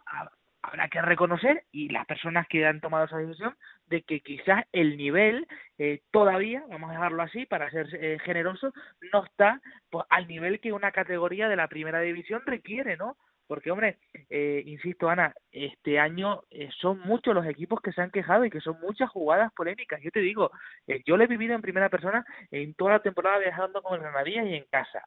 [0.67, 3.55] habrá que reconocer y las personas que han tomado esa decisión
[3.87, 5.47] de que quizás el nivel
[5.79, 8.73] eh, todavía, vamos a dejarlo así para ser eh, generoso,
[9.13, 13.17] no está pues, al nivel que una categoría de la primera división requiere, ¿no?
[13.47, 13.99] Porque, hombre,
[14.31, 18.51] eh, insisto, Ana, este año eh, son muchos los equipos que se han quejado y
[18.51, 20.01] que son muchas jugadas polémicas.
[20.03, 20.51] Yo te digo,
[20.87, 24.01] eh, yo lo he vivido en primera persona en toda la temporada viajando con el
[24.01, 25.07] Granadilla y en casa.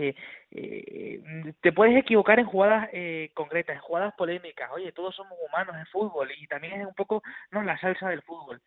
[0.00, 0.14] Eh,
[0.50, 4.70] eh, te puedes equivocar en jugadas eh, concretas, en jugadas polémicas.
[4.72, 8.22] Oye, todos somos humanos en fútbol y también es un poco no la salsa del
[8.22, 8.60] fútbol.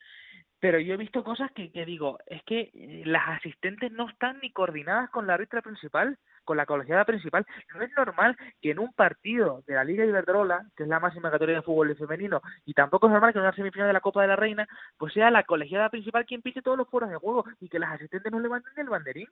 [0.60, 2.72] Pero yo he visto cosas que, digo, es que
[3.06, 7.46] las asistentes no están ni coordinadas con la árbitra principal con la colegiada principal.
[7.74, 11.32] No es normal que en un partido de la Liga Iberdrola, que es la máxima
[11.32, 14.22] categoría de fútbol femenino, y tampoco es normal que en una semifinal de la Copa
[14.22, 14.68] de la Reina,
[14.98, 17.94] pues sea la colegiada principal quien pise todos los fueros de juego y que las
[17.94, 19.28] asistentes no levanten el banderín.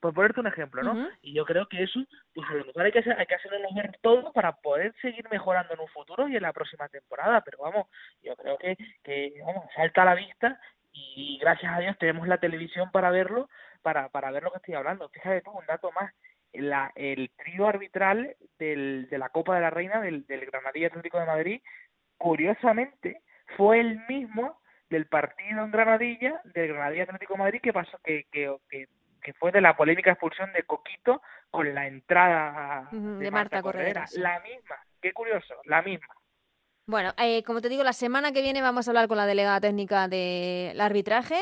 [0.00, 1.08] Por ponerte un ejemplo, ¿no?
[1.22, 2.00] Y yo creo que eso,
[2.34, 5.26] pues a lo mejor hay que, hacer, hay que hacerlo ver todo para poder seguir
[5.30, 7.40] mejorando en un futuro y en la próxima temporada.
[7.40, 7.86] Pero vamos,
[8.22, 10.60] yo creo que, que vamos, salta a la vista
[10.92, 13.48] y gracias a Dios tenemos la televisión para verlo
[13.86, 15.08] para, para ver lo que estoy hablando.
[15.10, 16.12] Fíjate tú, un dato más.
[16.52, 21.20] La, el trío arbitral del, de la Copa de la Reina del, del Granadilla Atlético
[21.20, 21.60] de Madrid,
[22.16, 23.20] curiosamente,
[23.56, 24.58] fue el mismo
[24.90, 28.88] del partido en Granadilla, del Granadilla Atlético de Madrid, que pasó, que, que, que,
[29.34, 34.04] fue de la polémica expulsión de Coquito con la entrada de, Marta, Correa.
[34.16, 36.14] La misma, qué curioso, la misma.
[36.86, 39.60] Bueno, eh, como te digo, la semana que viene vamos a hablar con la delegada
[39.60, 41.38] técnica del arbitraje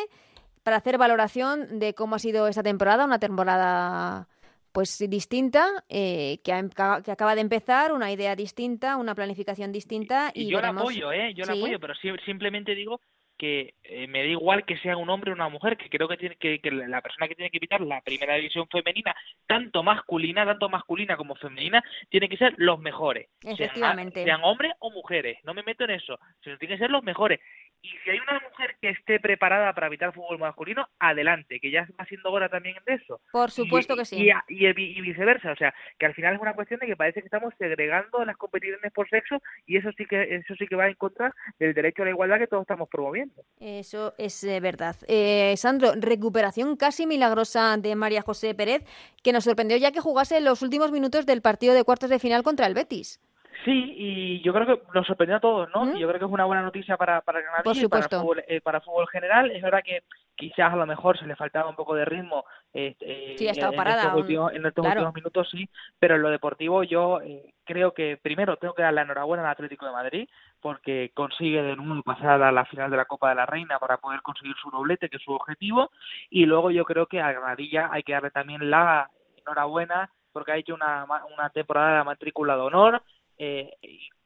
[0.63, 4.27] para hacer valoración de cómo ha sido esta temporada, una temporada
[4.73, 6.69] pues distinta, eh, que,
[7.05, 10.33] que, acaba de empezar, una idea distinta, una planificación distinta.
[10.35, 11.33] Y, yo la apoyo, ¿eh?
[11.35, 11.95] Yo la apoyo, pero
[12.25, 13.01] simplemente digo
[13.45, 16.17] que eh, me da igual que sea un hombre o una mujer, que creo que
[16.17, 19.15] tiene que, que, la persona que tiene que evitar la primera división femenina,
[19.47, 23.29] tanto masculina, tanto masculina como femenina, tiene que ser los mejores.
[23.43, 24.25] Efectivamente.
[24.25, 27.03] Sean, sean hombres o mujeres, no me meto en eso, sino tienen que ser los
[27.03, 27.39] mejores.
[27.85, 31.87] Y si hay una mujer que esté preparada para evitar fútbol masculino, adelante, que ya
[32.01, 33.21] va siendo hora también de eso.
[33.31, 34.27] Por supuesto que sí.
[34.49, 37.27] Y, y, viceversa, o sea, que al final es una cuestión de que parece que
[37.27, 40.95] estamos segregando las competiciones por sexo y eso sí que eso sí que va en
[40.95, 43.45] contra del derecho a la igualdad que todos estamos promoviendo.
[43.61, 44.97] Eso es eh, verdad.
[45.07, 48.83] Eh, Sandro, recuperación casi milagrosa de María José Pérez,
[49.23, 52.19] que nos sorprendió ya que jugase en los últimos minutos del partido de cuartos de
[52.19, 53.21] final contra el Betis.
[53.65, 55.97] Sí, y yo creo que nos sorprendió a todos, ¿no?
[55.97, 58.45] Y yo creo que es una buena noticia para, para Granadilla y para el, fútbol,
[58.47, 59.51] eh, para el fútbol general.
[59.51, 60.03] Es verdad que
[60.35, 62.45] quizás a lo mejor se le faltaba un poco de ritmo
[62.75, 65.67] este, sí, en, parada, estos, últimos, en estos últimos minutos, sí,
[65.99, 69.51] pero en lo deportivo yo eh, creo que primero tengo que dar la enhorabuena al
[69.51, 70.29] Atlético de Madrid
[70.61, 73.97] porque consigue de nuevo pasar a la final de la Copa de la Reina para
[73.97, 75.91] poder conseguir su doblete, que es su objetivo,
[76.29, 79.09] y luego yo creo que a Granadilla hay que darle también la
[79.39, 83.03] enhorabuena porque ha hecho una, una temporada de matrícula de honor,
[83.39, 83.73] eh,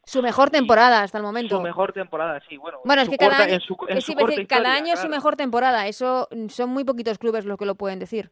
[0.04, 1.56] su mejor temporada hasta el momento.
[1.56, 2.56] Su mejor temporada, sí.
[2.56, 3.58] Bueno, bueno es que cada año,
[4.48, 5.86] cada año es su mejor temporada.
[5.86, 8.30] Eso mm, son muy poquitos clubes los que lo pueden decir.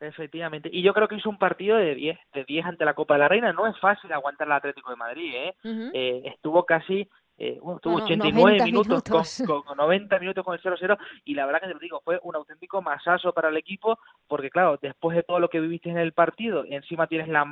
[0.00, 0.70] Efectivamente.
[0.72, 3.20] Y yo creo que es un partido de 10, de 10 ante la Copa de
[3.20, 3.52] la Reina.
[3.52, 5.54] No es fácil aguantar el Atlético de Madrid, ¿eh?
[5.92, 7.08] eh estuvo casi
[7.40, 9.02] eh, bueno, tuvo 89 minutos,
[9.46, 12.18] Con, con, 90 minutos con el 0-0 y la verdad que te lo digo, fue
[12.24, 15.98] un auténtico masazo para el equipo porque claro, después de todo lo que viviste en
[15.98, 17.44] el partido, encima tienes la,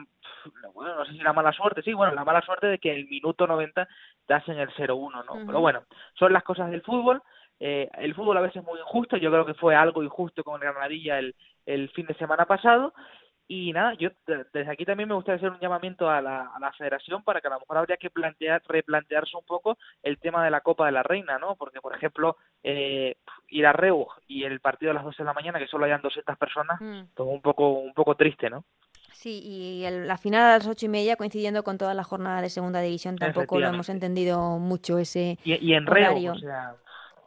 [0.75, 3.07] bueno, no sé si la mala suerte, sí, bueno, la mala suerte de que el
[3.07, 3.87] minuto 90
[4.27, 5.47] te hacen el 0-1, ¿no?
[5.47, 5.85] Pero bueno,
[6.19, 7.23] son las cosas del fútbol.
[7.61, 10.57] Eh, el fútbol a veces es muy injusto, yo creo que fue algo injusto con
[10.57, 11.35] el Granadilla el,
[11.65, 12.93] el fin de semana pasado
[13.49, 16.73] y nada, yo desde aquí también me gustaría hacer un llamamiento a la, a la
[16.73, 20.51] federación para que a lo mejor habría que plantear, replantearse un poco el tema de
[20.51, 21.55] la Copa de la Reina, ¿no?
[21.55, 23.17] Porque, por ejemplo, eh,
[23.49, 26.03] ir a Reus y el partido a las 12 de la mañana, que solo hayan
[26.03, 27.21] 200 personas, mm.
[27.23, 28.65] un poco, un poco triste, ¿no?
[29.13, 32.51] Sí, y la final a las ocho y media coincidiendo con toda la jornada de
[32.51, 36.75] segunda división tampoco lo hemos entendido mucho ese y, en Reus, o sea,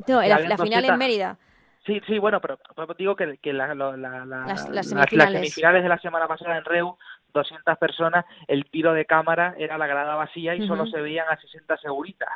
[0.08, 1.40] no, la, final en Mérida
[1.86, 2.60] Sí, sí, bueno, pero,
[2.98, 5.56] digo que, que la, las, semifinales.
[5.56, 6.98] de la semana pasada en Reu,
[7.34, 11.40] 200 personas, el tiro de cámara era la grada vacía y solo se veían a
[11.40, 12.30] 60 seguritas.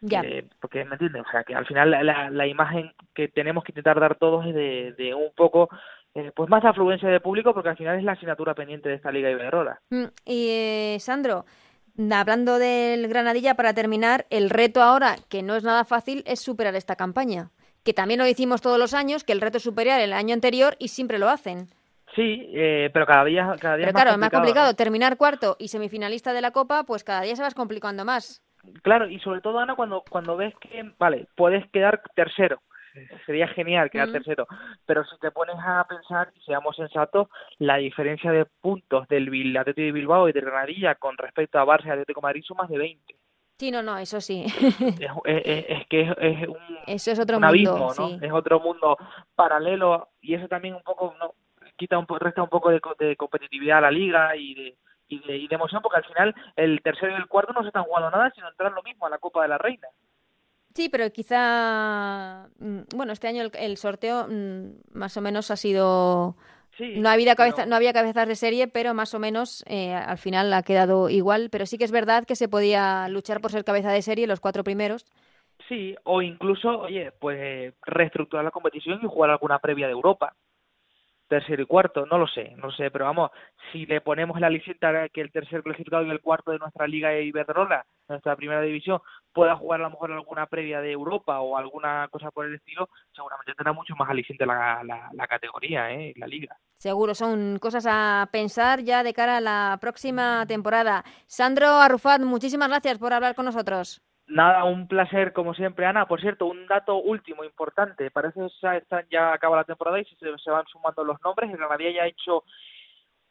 [0.00, 0.22] Ya.
[0.22, 1.24] Eh, porque, ¿me entiendes?
[1.26, 4.54] O sea, que al final la, la imagen que tenemos que intentar dar todos es
[4.54, 5.68] de, de un poco
[6.14, 9.12] eh, pues más afluencia de público porque al final es la asignatura pendiente de esta
[9.12, 9.80] Liga Iberdrola.
[9.90, 11.44] Mm, y eh, Sandro,
[12.10, 16.74] hablando del Granadilla, para terminar, el reto ahora, que no es nada fácil, es superar
[16.76, 17.50] esta campaña
[17.84, 20.76] que también lo hicimos todos los años, que el reto es superior el año anterior
[20.78, 21.68] y siempre lo hacen.
[22.14, 24.18] Sí, eh, pero cada día, cada día es más claro, complicado.
[24.18, 24.74] más complicado.
[24.74, 28.42] Terminar cuarto y semifinalista de la Copa, pues cada día se vas complicando más.
[28.82, 32.60] Claro, y sobre todo, Ana, cuando, cuando ves que, vale, puedes quedar tercero,
[33.24, 34.46] sería genial quedar tercero,
[34.84, 37.28] pero si te pones a pensar, seamos sensatos,
[37.58, 41.86] la diferencia de puntos del Atlético de Bilbao y de Granadilla con respecto a Barça
[41.86, 43.14] y Atlético de Madrid son más de 20.
[43.60, 44.42] Sí, no, no, eso sí.
[44.46, 46.56] es, que es, un,
[46.86, 48.08] eso es otro abismo, ¿no?
[48.18, 48.96] Es otro mundo
[49.34, 51.34] paralelo y eso también un poco no
[51.76, 54.76] quita un resta un poco de, competitividad a la liga y de,
[55.08, 57.66] y de, y de emoción porque al final el tercero y el cuarto no se
[57.66, 59.88] están jugando nada sino entrar lo mismo a la Copa de la Reina.
[60.74, 66.34] Sí, pero quizá, mm, bueno, este año el, sorteo mm, más o menos ha sido
[66.96, 70.52] no, había cabeza, no había cabezas de serie, pero más o menos eh, al final
[70.52, 71.48] ha quedado igual.
[71.50, 74.40] Pero sí que es verdad que se podía luchar por ser cabeza de serie los
[74.40, 75.06] cuatro primeros.
[75.68, 80.34] Sí, o incluso, oye, pues reestructurar la competición y jugar alguna previa de Europa
[81.30, 83.30] tercero y cuarto, no lo sé, no sé, pero vamos,
[83.70, 87.16] si le ponemos la licita que el tercer clasificado y el cuarto de nuestra liga
[87.18, 89.00] Iberdrola, nuestra primera división,
[89.32, 92.88] pueda jugar a lo mejor alguna previa de Europa o alguna cosa por el estilo,
[93.14, 96.12] seguramente tendrá mucho más aliciente la, la, categoría, ¿eh?
[96.16, 96.56] la liga.
[96.76, 101.04] Seguro, son cosas a pensar ya de cara a la próxima temporada.
[101.26, 104.02] Sandro Arrufat, muchísimas gracias por hablar con nosotros.
[104.30, 106.06] Nada, un placer como siempre, Ana.
[106.06, 108.10] Por cierto, un dato último importante.
[108.12, 111.50] Parece que ya acaba la temporada y se, van sumando los nombres.
[111.50, 112.44] El Granadilla ya ha hecho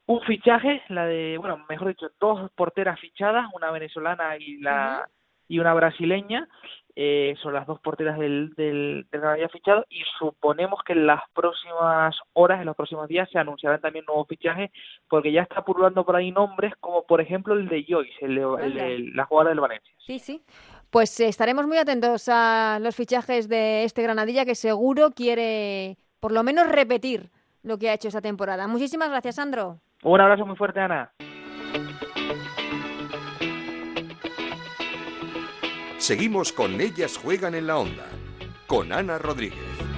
[0.07, 5.07] un fichaje, la de, bueno, mejor dicho, dos porteras fichadas, una venezolana y la
[5.47, 6.47] y una brasileña.
[6.95, 11.21] Eh, son las dos porteras del, del, del Granadilla fichado y suponemos que en las
[11.33, 14.69] próximas horas, en los próximos días, se anunciarán también nuevos fichajes
[15.07, 19.11] porque ya está pululando por ahí nombres como por ejemplo el de Joyce, el de,
[19.13, 19.93] la jugadora del Valencia.
[19.97, 20.41] Sí, sí.
[20.89, 26.43] Pues estaremos muy atentos a los fichajes de este Granadilla que seguro quiere por lo
[26.43, 27.29] menos repetir
[27.61, 28.67] lo que ha hecho esta temporada.
[28.67, 29.79] Muchísimas gracias, Sandro.
[30.03, 31.11] Un abrazo muy fuerte, Ana.
[35.97, 38.05] Seguimos con Ellas Juegan en la Onda,
[38.65, 39.88] con Ana Rodríguez.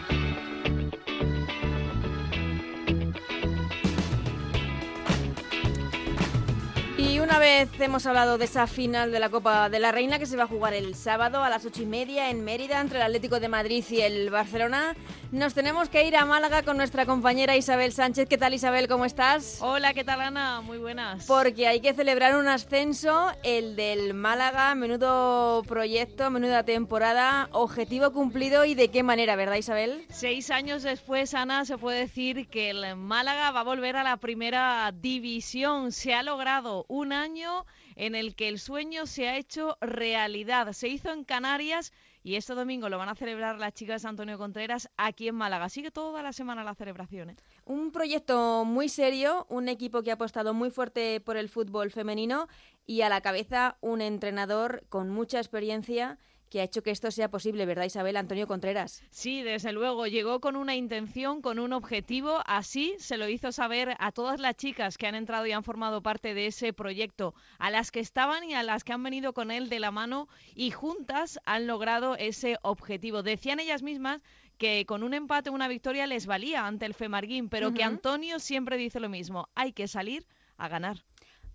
[7.22, 10.36] Una vez hemos hablado de esa final de la Copa de la Reina que se
[10.36, 13.40] va a jugar el sábado a las ocho y media en Mérida entre el Atlético
[13.40, 14.96] de Madrid y el Barcelona,
[15.32, 18.28] nos tenemos que ir a Málaga con nuestra compañera Isabel Sánchez.
[18.28, 18.88] ¿Qué tal Isabel?
[18.88, 19.60] ¿Cómo estás?
[19.62, 20.62] Hola, ¿qué tal Ana?
[20.62, 21.26] Muy buenas.
[21.26, 28.66] Porque hay que celebrar un ascenso, el del Málaga, menudo proyecto, menuda temporada, objetivo cumplido
[28.66, 30.06] y de qué manera, ¿verdad Isabel?
[30.10, 34.18] Seis años después, Ana, se puede decir que el Málaga va a volver a la
[34.18, 35.92] primera división.
[35.92, 37.66] Se ha logrado un año
[37.96, 40.74] en el que el sueño se ha hecho realidad.
[40.74, 41.94] Se hizo en Canarias
[42.24, 45.70] y este domingo lo van a celebrar las chicas Antonio Contreras aquí en Málaga.
[45.70, 47.32] Sigue toda la semana la celebración.
[47.32, 47.36] ¿eh?
[47.66, 52.48] Un proyecto muy serio, un equipo que ha apostado muy fuerte por el fútbol femenino
[52.86, 56.20] y a la cabeza un entrenador con mucha experiencia
[56.52, 58.18] que ha hecho que esto sea posible, ¿verdad Isabel?
[58.18, 59.02] Antonio Contreras.
[59.10, 63.96] Sí, desde luego, llegó con una intención, con un objetivo, así se lo hizo saber
[64.00, 67.72] a todas las chicas que han entrado y han formado parte de ese proyecto, a
[67.72, 70.72] las que estaban y a las que han venido con él de la mano y
[70.72, 73.24] juntas han logrado ese objetivo.
[73.24, 74.22] Decían ellas mismas
[74.58, 78.40] que con un empate o una victoria les valía ante el Femarguín, pero que Antonio
[78.40, 80.28] siempre dice lo mismo, hay que salir
[80.58, 81.06] a ganar.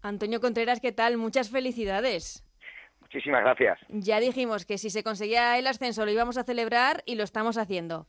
[0.00, 1.18] Antonio Contreras, ¿qué tal?
[1.18, 2.45] Muchas felicidades.
[3.16, 3.78] Muchísimas gracias.
[3.88, 7.56] Ya dijimos que si se conseguía el ascenso lo íbamos a celebrar y lo estamos
[7.56, 8.06] haciendo.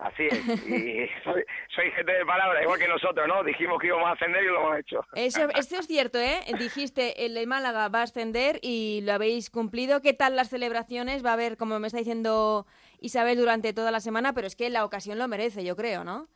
[0.00, 0.34] Así es,
[0.66, 3.44] y soy, gente de palabra, igual que nosotros, ¿no?
[3.44, 5.06] Dijimos que íbamos a ascender y lo hemos hecho.
[5.14, 6.40] Eso, esto es cierto, ¿eh?
[6.58, 10.00] Dijiste, el de Málaga va a ascender y lo habéis cumplido.
[10.00, 11.24] ¿Qué tal las celebraciones?
[11.24, 12.66] Va a haber, como me está diciendo
[12.98, 16.26] Isabel, durante toda la semana, pero es que la ocasión lo merece, yo creo, ¿no?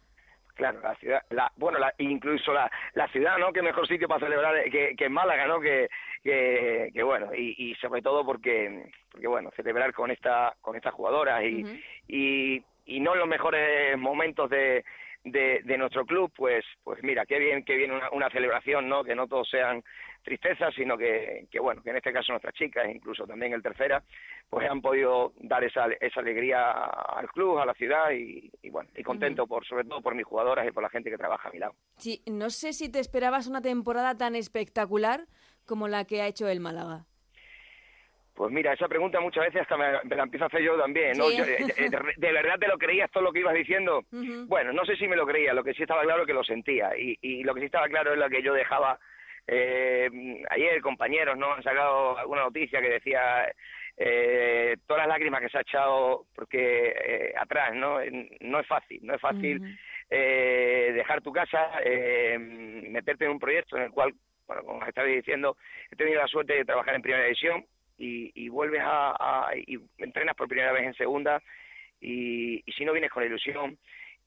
[0.56, 3.52] Claro, la ciudad, la, bueno, la, incluso la, la ciudad, ¿no?
[3.52, 5.60] Que mejor sitio para celebrar que, que en Málaga, ¿no?
[5.60, 5.86] Que,
[6.24, 10.94] que, que bueno, y, y, sobre todo porque, porque, bueno, celebrar con esta con estas
[10.94, 14.82] jugadoras y, y, y no en los mejores momentos de,
[15.24, 19.04] de, de, nuestro club, pues, pues mira, qué bien que viene una, una, celebración, ¿no?
[19.04, 19.84] Que no todos sean
[20.26, 24.02] tristezas, sino que, que, bueno, que en este caso nuestras chicas, incluso también el tercera,
[24.50, 28.90] pues han podido dar esa, esa alegría al club, a la ciudad y, y bueno,
[28.96, 29.48] y contento uh -huh.
[29.48, 31.74] por, sobre todo por mis jugadoras y por la gente que trabaja a mi lado.
[31.96, 35.20] Sí, no sé si te esperabas una temporada tan espectacular
[35.64, 37.06] como la que ha hecho el Málaga.
[38.34, 41.16] Pues mira, esa pregunta muchas veces hasta me, me la empiezo a hacer yo también,
[41.16, 41.28] ¿no?
[41.28, 41.38] Sí.
[41.38, 44.00] Yo, de, de, de, verdad te lo creías todo lo que ibas diciendo?
[44.12, 44.46] Uh -huh.
[44.46, 46.44] Bueno, no sé si me lo creía, lo que sí estaba claro es que lo
[46.44, 46.90] sentía.
[46.98, 48.98] Y, y lo que sí estaba claro es lo que yo dejaba.
[49.48, 50.10] Eh,
[50.50, 53.52] ayer compañeros no han sacado alguna noticia que decía
[53.96, 57.98] eh, todas las lágrimas que se ha echado porque eh, atrás, ¿no?
[58.40, 59.78] No es fácil, no es fácil uh -huh.
[60.10, 64.12] eh, dejar tu casa, eh, meterte en un proyecto en el cual,
[64.46, 65.56] bueno, como estaba diciendo,
[65.90, 67.64] he tenido la suerte de trabajar en primera división
[67.96, 71.40] y, y vuelves a, a, y entrenas por primera vez en segunda
[72.00, 73.78] y, y si no vienes con ilusión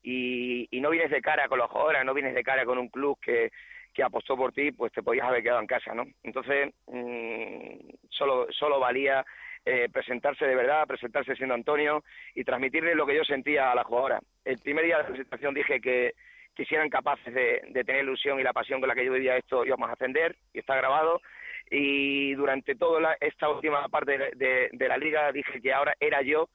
[0.02, 2.88] y, y, no vienes de cara con los jugadores, no vienes de cara con un
[2.90, 3.52] club que,
[4.00, 6.06] que apostó por ti, pues te podías haber quedado en casa, ¿no?
[6.24, 7.76] Entonces, mmm,
[8.10, 9.26] solo, solo valía
[9.66, 13.84] eh, presentarse de verdad, presentarse siendo Antonio y transmitirle lo que yo sentía a la
[13.84, 14.20] jugadora.
[14.46, 16.14] El primer día de la presentación dije que,
[16.56, 19.12] que si eran capaces de, de tener ilusión y la pasión con la que yo
[19.12, 21.22] vivía esto íbamos a ascender, y está grabado,
[21.70, 26.50] y durante toda esta última parte de, la liga dije que ahora era yo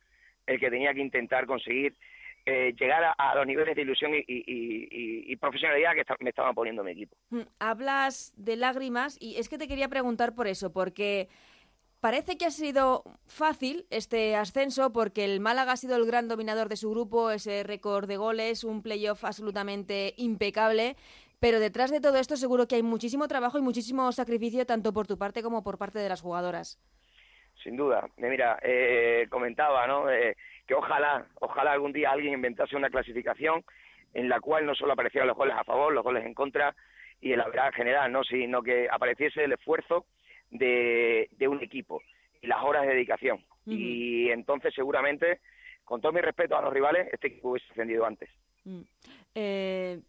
[0.46, 1.94] el que tenía que intentar conseguir
[2.46, 6.16] eh, llegar a, a, los niveles de ilusión y, y, y, y profesionalidad que está,
[6.20, 7.16] me estaban poniendo mi equipo.
[7.30, 11.28] Mm, hablas de lágrimas y es que te quería preguntar por eso, porque
[12.00, 16.68] parece que ha sido fácil este ascenso porque el Málaga ha sido el gran dominador
[16.68, 20.96] de su grupo, ese récord de goles, un playoff absolutamente impecable.
[21.40, 25.06] Pero detrás de todo esto seguro que hay muchísimo trabajo y muchísimo sacrificio tanto por
[25.06, 26.78] tu parte como por parte de las jugadoras.
[27.62, 28.08] Sin duda.
[28.16, 30.10] Mira, eh, comentaba, ¿no?
[30.10, 30.36] Eh,
[30.66, 33.64] que ojalá, ojalá algún día alguien inventase una clasificación
[34.12, 36.74] en la cual no solo aparecieran los goles a favor, los goles en contra
[37.20, 38.22] y el verdad general, ¿no?
[38.24, 40.06] Sino que apareciese el esfuerzo
[40.50, 42.02] de, de un equipo
[42.40, 43.38] y las horas de dedicación.
[43.66, 43.76] Uh -huh.
[43.78, 45.40] Y entonces seguramente,
[45.84, 48.30] con todo mi respeto a los rivales, este equipo hubiese ascendido antes.
[48.64, 48.86] Uh -huh.
[49.34, 50.00] eh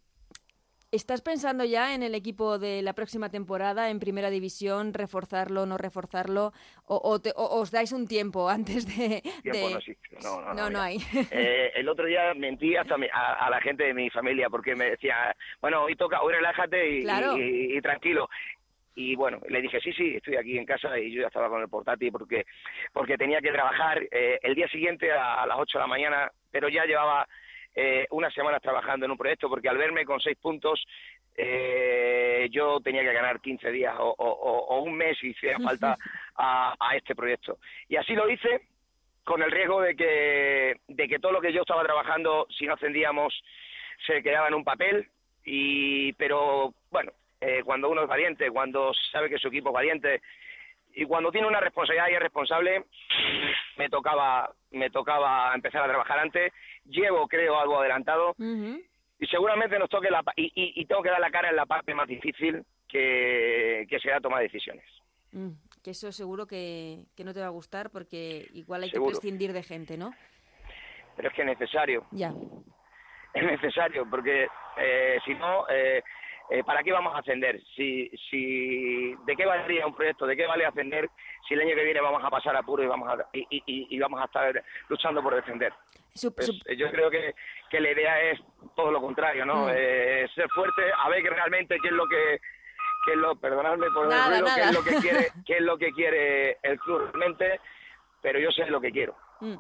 [0.95, 5.77] ¿Estás pensando ya en el equipo de la próxima temporada, en primera división, reforzarlo, no
[5.77, 6.53] reforzarlo?
[6.85, 9.21] ¿O, o, te, o os dais un tiempo antes de...?
[9.43, 9.73] Tiempo de...
[9.73, 10.97] no existe, no, no, no, no, no hay.
[11.31, 14.73] Eh, el otro día mentí hasta mi, a, a, la gente de mi familia porque
[14.73, 17.37] me decía, bueno, hoy toca, hoy relájate y, claro.
[17.37, 18.29] y, y, y tranquilo
[18.95, 21.61] y bueno, le dije, sí, sí, estoy aquí en casa y yo ya estaba con
[21.61, 22.45] el portátil porque,
[22.93, 26.31] porque tenía que trabajar eh, el día siguiente a, a, las 8 de la mañana,
[26.49, 27.27] pero ya llevaba
[27.76, 30.86] eh, unas semanas trabajando en un proyecto porque al verme con seis puntos
[31.36, 35.97] eh, yo tenía que ganar 15 días o, o, o un mes si hiciera falta
[36.36, 37.57] a, a, este proyecto.
[37.89, 38.61] Y así lo hice
[39.23, 42.76] con el riesgo de que, de que todo lo que yo estaba trabajando, si no
[42.76, 43.34] ascendíamos,
[44.05, 45.09] se quedaba en un papel.
[45.43, 47.11] Y, pero bueno,
[47.41, 50.21] eh, cuando uno es valiente, cuando sabe que su equipo es valiente
[50.95, 52.85] y cuando tiene una responsabilidad y es responsable,
[53.77, 56.53] me tocaba, me tocaba empezar a trabajar antes.
[56.85, 58.29] Llevo, creo, algo adelantado.
[58.37, 58.83] Uh -huh.
[59.19, 61.65] Y seguramente nos toque la y, y, y, tengo que dar la cara en la
[61.65, 64.85] parte más difícil que, que será tomar decisiones.
[65.31, 65.51] Mm,
[65.83, 69.11] que eso seguro que, que, no te va a gustar porque igual hay seguro.
[69.11, 70.13] que prescindir de gente, ¿no?
[71.15, 72.05] Pero es que es necesario.
[72.11, 72.33] Ya.
[73.33, 76.01] Es necesario porque eh, si no, eh,
[76.49, 77.61] eh, ¿para qué vamos a ascender?
[77.75, 80.25] Si, si, ¿De qué valdría un proyecto?
[80.25, 81.09] ¿De qué vale ascender
[81.47, 83.99] si el año que viene vamos a pasar a puro y vamos a, y, y,
[83.99, 85.73] vamos a estar luchando por defender?
[86.13, 87.35] Pues, yo creo que,
[87.69, 88.39] que la idea es
[88.75, 89.65] todo lo contrario, ¿no?
[89.65, 89.71] Mm.
[89.75, 92.39] Eh, ser fuerte, a ver realmente qué es lo que
[93.05, 95.77] qué es lo, perdonadme por el ruido, qué es lo que quiere, qué es lo
[95.77, 97.59] que quiere el club realmente,
[98.21, 99.15] pero yo sé lo que quiero.
[99.41, 99.55] Mm.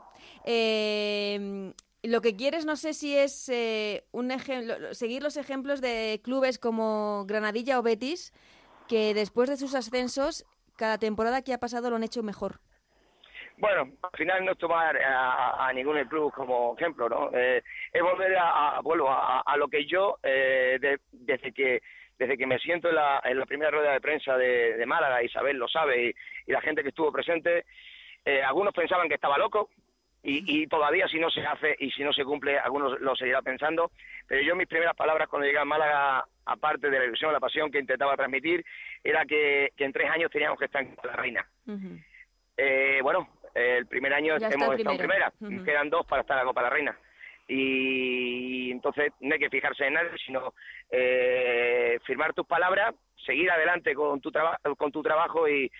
[0.45, 1.73] Eh,
[2.07, 6.59] lo que quieres, no sé si es eh, un ejemplo, seguir los ejemplos de clubes
[6.59, 8.33] como Granadilla o Betis,
[8.87, 10.45] que después de sus ascensos,
[10.77, 12.59] cada temporada que ha pasado lo han hecho mejor.
[13.57, 17.29] Bueno, al final no es tomar a, ningún club como ejemplo, ¿no?
[17.33, 20.77] Eh, es volver a, a, lo que yo, eh,
[21.11, 21.81] desde que
[22.17, 25.23] desde que me siento en la, en la primera rueda de prensa de, de Málaga,
[25.23, 26.13] Isabel lo sabe,
[26.47, 27.65] y, la gente que estuvo presente,
[28.23, 29.69] eh, algunos pensaban que estaba loco,
[30.27, 33.91] y, todavía si no se hace y si no se cumple, algunos lo seguirán pensando.
[34.27, 37.71] Pero yo mis primeras palabras cuando llegué a Málaga, aparte de la ilusión, la pasión
[37.71, 38.65] que intentaba transmitir,
[39.03, 41.47] era que, en tres años teníamos que estar en la reina.
[42.57, 45.31] eh, bueno, el primer año hemos estado en primera,
[45.63, 46.99] quedan dos para estar en la Copa de la Reina.
[47.47, 50.53] Y entonces no hay que fijarse en nada, sino
[50.89, 54.31] eh, firmar tus palabras, seguir adelante con tu,
[54.77, 55.71] con tu trabajo y,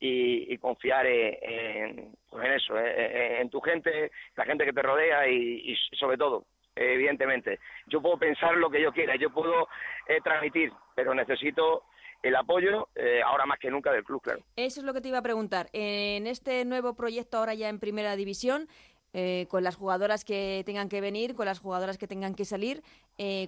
[0.00, 5.76] y, confiar en, pues en eso, en, tu gente, la gente que te rodea y,
[5.98, 6.44] sobre todo,
[6.76, 9.68] evidentemente, yo puedo pensar lo que yo quiera, yo puedo
[10.08, 11.84] eh, transmitir, pero necesito
[12.22, 14.42] el apoyo eh, ahora más que nunca del club, claro.
[14.56, 15.68] Eso es lo que te iba a preguntar.
[15.72, 18.68] En este nuevo proyecto ahora ya en primera división,
[19.14, 22.82] eh, con las jugadoras que tengan que venir, con las jugadoras que tengan que salir,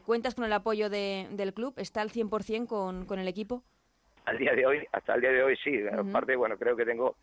[0.05, 1.75] ¿cuentas con el apoyo del club?
[1.77, 3.63] ¿Está al 100% con, con el equipo?
[4.25, 5.83] Al día de hoy, hasta el día de hoy sí.
[5.87, 7.17] Aparte, bueno, creo que tengo,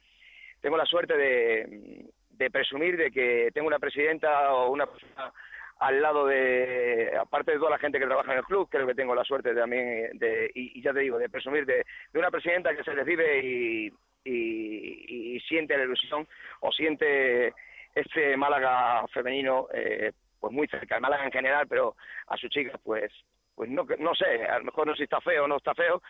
[0.62, 5.32] tengo la suerte de, de presumir de que tengo una presidenta o una persona
[5.80, 8.96] al lado de, aparte de toda la gente que trabaja en el club, creo que
[8.96, 12.76] tengo la suerte también de, y, ya te digo, de presumir de, de una presidenta
[12.76, 13.94] que se les vive y,
[14.26, 16.28] y, siente la ilusión
[16.62, 17.54] o siente
[17.96, 21.96] este Málaga femenino eh, pues muy cerca, el Málaga en general, pero
[22.28, 23.12] a sus chicas pues
[23.56, 25.74] pues no, no sé, a lo mejor no sé si está feo o no está
[25.74, 26.02] feo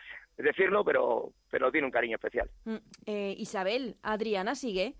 [0.44, 2.50] decirlo, pero, pero tiene un cariño especial.
[2.64, 2.76] Mm,
[3.06, 4.94] eh, Isabel, Adriana sigue.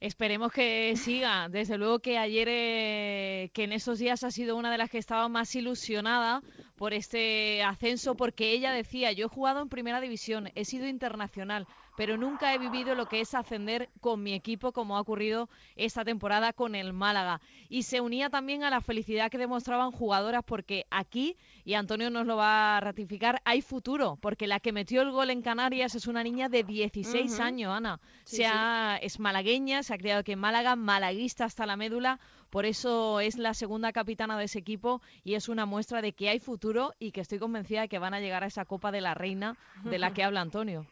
[0.00, 1.48] Esperemos que siga.
[1.48, 4.98] Desde luego que ayer, eh, que en esos días ha sido una de las que
[4.98, 6.42] estaba más ilusionada
[6.76, 11.66] por este ascenso, porque ella decía, yo he jugado en primera división, he sido internacional,
[11.96, 16.04] pero nunca he vivido lo que es ascender con mi equipo como ha ocurrido esta
[16.04, 17.40] temporada con el Málaga.
[17.68, 22.26] Y se unía también a la felicidad que demostraban jugadoras porque aquí, y Antonio nos
[22.26, 26.06] lo va a ratificar, hay futuro, porque la que metió el gol en Canarias es
[26.06, 28.00] una niña de 16 años, Ana.
[28.24, 32.20] sea, Es malagueña, se ha criado aquí en Málaga, malaguista hasta la médula,
[32.50, 36.28] por eso es la segunda capitana de ese equipo y es una muestra de que
[36.28, 39.00] hay futuro y que estoy convencida de que van a llegar a esa Copa de
[39.00, 40.86] la Reina de la que habla Antonio.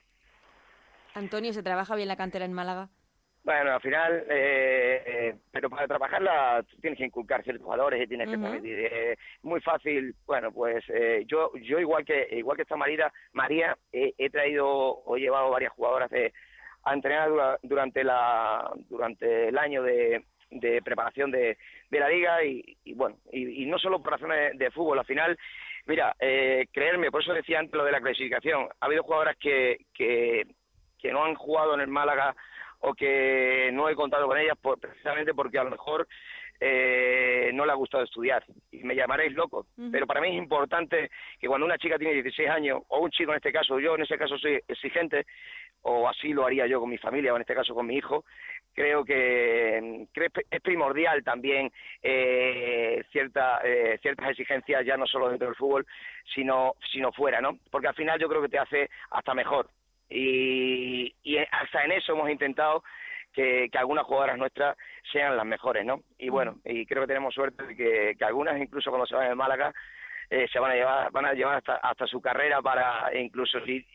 [1.15, 2.89] Antonio, ¿se trabaja bien la cantera en Málaga?
[3.45, 8.31] Bueno, al final, eh, eh, pero para trabajarla tienes que inculcar ciertos valores y tienes
[8.31, 8.79] que permitir.
[8.91, 13.77] Eh, muy fácil, bueno, pues eh, yo yo igual que igual que esta María, María
[13.93, 16.33] he traído o he llevado varias jugadoras de,
[16.85, 21.59] a entrenar durante la durante el año de, de preparación de,
[21.91, 25.39] de la liga y, bueno, y, no solo por razones de, fútbol, al final,
[25.87, 29.79] mira, eh, creerme, por eso decía antes lo de la clasificación, ha habido jugadoras que,
[29.93, 30.47] que
[31.05, 32.35] que no han jugado en el Málaga
[32.81, 36.09] o que no he contado con ellas precisamente porque a lo mejor
[36.59, 38.43] eh, no le ha gustado estudiar.
[38.73, 39.67] Y me llamaréis loco.
[39.93, 43.33] Pero para mí es importante que cuando una chica tiene 16 años, o un chico
[43.33, 45.27] en este caso, yo en ese caso soy exigente,
[45.83, 48.25] o así lo haría yo con mi familia, o en este caso con mi hijo,
[48.73, 50.07] creo que,
[50.51, 51.71] es primordial también
[52.03, 55.87] eh, cierta, eh, ciertas exigencias, ya no solo dentro del fútbol,
[56.35, 57.59] sino, sino fuera, ¿no?
[57.71, 59.69] Porque al final yo creo que te hace hasta mejor
[60.09, 61.15] y,
[61.51, 62.83] hasta en eso hemos intentado
[63.33, 64.77] que, algunas jugadoras nuestras
[65.13, 66.03] sean las mejores, ¿no?
[66.19, 69.35] Y bueno, y creo que tenemos suerte de que, algunas, incluso cuando se van de
[69.35, 69.73] Málaga,
[70.31, 73.87] eh, se van a llevar, van a llevar hasta, hasta su carrera para, incluso si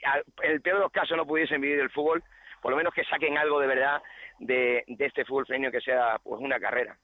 [0.43, 2.23] en el peor de los casos no pudiesen vivir el fútbol,
[2.61, 4.01] por lo menos que saquen algo de verdad
[4.39, 6.97] de, este fútbol femenino que sea pues una carrera.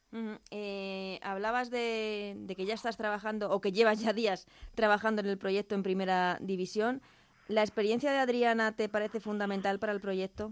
[0.52, 5.28] Eh, hablabas de, de, que ya estás trabajando o que llevas ya días trabajando en
[5.28, 7.02] el proyecto en primera división.
[7.48, 10.52] ¿La experiencia de Adriana te parece fundamental para el proyecto?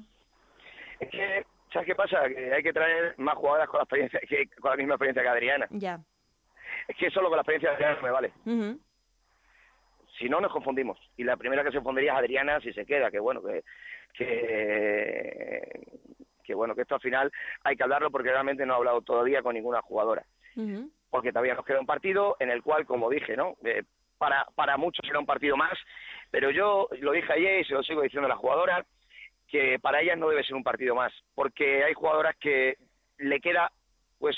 [1.00, 2.28] Es que, ¿sabes qué pasa?
[2.28, 5.30] Que hay que traer más jugadoras con la, experiencia, que, con la misma experiencia que
[5.30, 5.68] Adriana.
[5.72, 6.00] Ya.
[6.88, 8.32] Es que solo con la experiencia de Adriana me vale.
[10.20, 11.00] Si no, nos confundimos.
[11.18, 13.64] Y la primera que se confundiría es Adriana si se queda, que bueno, que,
[16.44, 17.32] que, bueno, que esto al final
[17.64, 20.24] hay que hablarlo porque realmente no he hablado todavía con ninguna jugadora.
[21.10, 23.56] Porque todavía nos queda un partido en el cual, como dije, ¿no?
[23.64, 23.84] Eh,
[24.20, 25.74] para, para muchos será un partido más,
[26.34, 28.88] pero yo lo dije ayer y se lo sigo diciendo a las jugadoras,
[29.48, 32.76] que para ellas no debe ser un partido más, porque hay jugadoras que
[33.20, 33.72] le queda
[34.18, 34.36] pues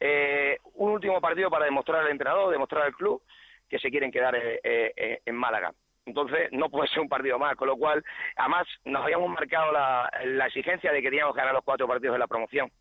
[0.00, 3.20] eh, un último partido para demostrar al entrenador, demostrar al club
[3.68, 5.74] que se quieren quedar eh, eh, en Málaga.
[6.06, 8.02] Entonces no puede ser un partido más, con lo cual,
[8.36, 10.10] además, nos habíamos marcado la,
[10.46, 12.72] exigencia de que teníamos que ganar los cuatro partidos de la promoción.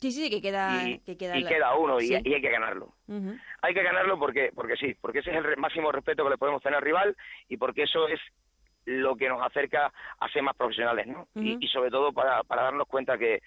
[0.00, 2.94] Sí, sí, que queda, y, que queda, y queda uno y, hay que ganarlo.
[3.62, 6.62] Hay que ganarlo porque, porque sí, porque ese es el máximo respeto que le podemos
[6.62, 7.16] tener al rival
[7.48, 8.20] y porque eso es
[8.84, 11.28] lo que nos acerca a ser más profesionales, ¿no?
[11.34, 13.40] y, sobre todo para, para darnos cuenta que,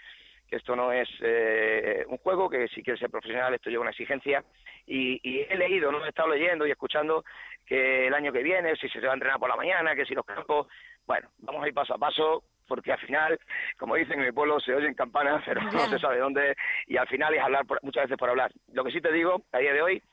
[0.49, 3.91] que esto no es eh, un juego, que si quieres ser profesional esto lleva una
[3.91, 4.43] exigencia.
[4.85, 7.23] Y, he leído, no he estado leyendo y escuchando
[7.65, 10.15] que el año que viene, si se va a entrenar por la mañana, que si
[10.15, 10.67] los campos,
[11.05, 13.37] bueno, vamos a ir paso a paso, porque al final,
[13.77, 16.55] como dicen en mi pueblo, se oyen campanas, pero no se sabe dónde,
[16.87, 18.51] y al final es hablar muchas veces por hablar.
[18.71, 20.03] Lo que sí te digo, a día de hoy,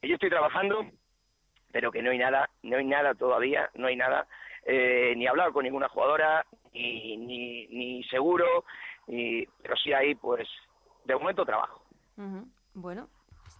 [0.00, 0.86] yo estoy trabajando,
[1.72, 4.26] pero que no hay nada, no hay nada todavía, no hay nada,
[4.64, 8.64] eh, ni hablado con ninguna jugadora, ni, ni, ni seguro,
[9.08, 10.48] y, pero sí hay, pues,
[11.04, 11.82] de momento trabajo.
[12.74, 13.08] Bueno,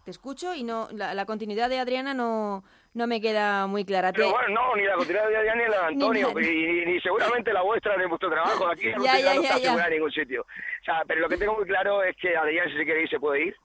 [0.05, 2.64] te escucho y no la, continuidad de Adriana no,
[2.95, 4.12] no me queda muy clara.
[4.12, 7.53] Pero bueno, no, ni la continuidad de Adriana ni la de Antonio, ni, ni, seguramente
[7.53, 8.68] la vuestra de vuestro trabajo.
[8.68, 10.43] Aquí no, ya, ya, está en ningún sitio.
[10.43, 13.09] O sea, pero lo que tengo muy claro es que Adriana, si se quiere ir,
[13.09, 13.57] se puede ir.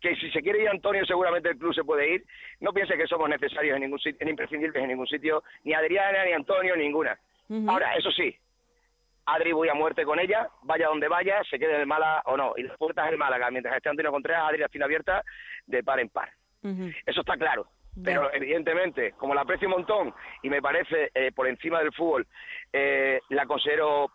[0.00, 2.24] Que si se quiere ir Antonio, seguramente el club se puede ir.
[2.60, 6.32] No piense que somos necesarios en ningún sitio, imprescindibles en ningún sitio, ni Adriana, ni
[6.32, 7.16] Antonio, ninguna.
[7.68, 8.34] Ahora, eso sí,
[9.26, 12.36] Adri voy a muerte con ella, vaya donde vaya, se quede en el Málaga o
[12.36, 12.54] no.
[12.56, 15.24] Y las puertas del Málaga, mientras esté Antonio Contreras, Adri las tiene abiertas
[15.66, 16.30] de par en par.
[17.06, 17.66] Eso está claro.
[18.02, 22.26] Pero evidentemente, como la aprecio un montón y me parece eh, por encima del fútbol,
[22.72, 24.10] eh, la considero,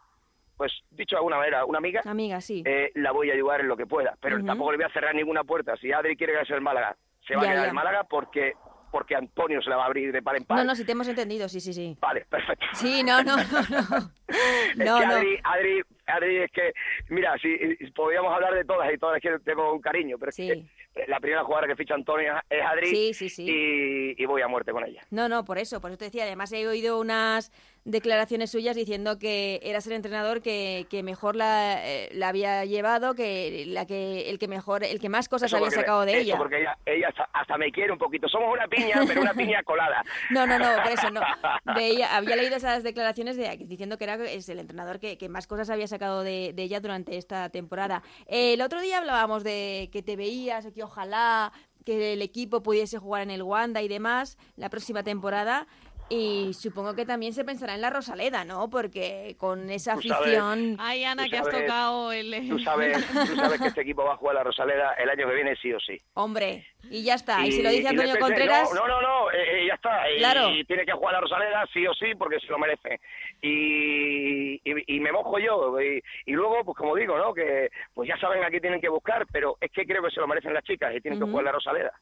[0.55, 2.01] pues dicho de alguna manera, una amiga.
[2.05, 2.63] Amiga, sí.
[2.65, 4.15] Eh, la voy a ayudar en lo que pueda.
[4.19, 5.75] Pero tampoco le voy a cerrar ninguna puerta.
[5.77, 6.97] Si Adri quiere quedarse en el Málaga,
[7.27, 8.53] se va a quedar en el Málaga porque
[8.91, 10.57] porque Antonio se la va a abrir de par en par.
[10.57, 11.97] No, no, si te hemos entendido, sí, sí, sí.
[11.99, 12.65] Vale, perfecto.
[12.73, 14.11] Sí, no, no, no, no.
[14.85, 16.73] no, Adri, Adri, Adri, es que,
[17.09, 17.57] mira, si,
[17.91, 20.49] podríamos hablar de todas y todas que tengo un cariño, pero sí.
[20.49, 20.65] es que
[21.07, 23.45] la primera jugadora que ficha Antonio es Adri sí, sí, sí.
[23.47, 25.03] Y, y voy a muerte con ella.
[25.11, 27.51] No, no, por eso, por eso te decía, además he oído unas
[27.87, 33.15] declaraciones suyas diciendo que eras el entrenador que, que mejor la, eh, la, había llevado,
[33.15, 36.37] que la que el que mejor, el que más cosas había sacado de ella.
[36.37, 38.27] Porque ella, ella hasta, me quiere un poquito.
[38.27, 40.03] Somos una piña, pero una piña colada.
[40.31, 41.21] no, no, no, por eso no.
[41.65, 45.69] había leído esas declaraciones de, diciendo que era es el entrenador que, que más cosas
[45.69, 48.03] había sacado de, de, ella durante esta temporada.
[48.27, 51.53] el otro día hablábamos de que te veías, que ojalá
[51.85, 55.67] que el equipo pudiese jugar en el Wanda y demás la próxima temporada.
[56.09, 58.69] Y supongo que también se pensará en la Rosaleda, ¿no?
[58.69, 60.77] Porque con esa afición...
[60.79, 62.47] Ay, Ana, que has tocado el...
[62.47, 65.27] Tú sabes, tú sabes que este equipo va a jugar a la Rosaleda el año
[65.27, 65.97] que viene sí o sí.
[66.13, 67.45] Hombre, y ya está.
[67.45, 68.69] Y, si lo dice Antonio Contreras...
[68.73, 70.49] No, no, no, eh, Claro.
[70.49, 72.99] Y tiene que jugar a la Rosaleda sí o sí porque se lo merece.
[73.41, 75.79] Y, y, me mojo yo.
[75.81, 76.01] Y,
[76.31, 77.33] luego, pues como digo, ¿no?
[77.33, 80.19] Que pues ya saben a qué tienen que buscar, pero es que creo que se
[80.19, 81.93] lo merecen las chicas y tienen que jugar a la Rosaleda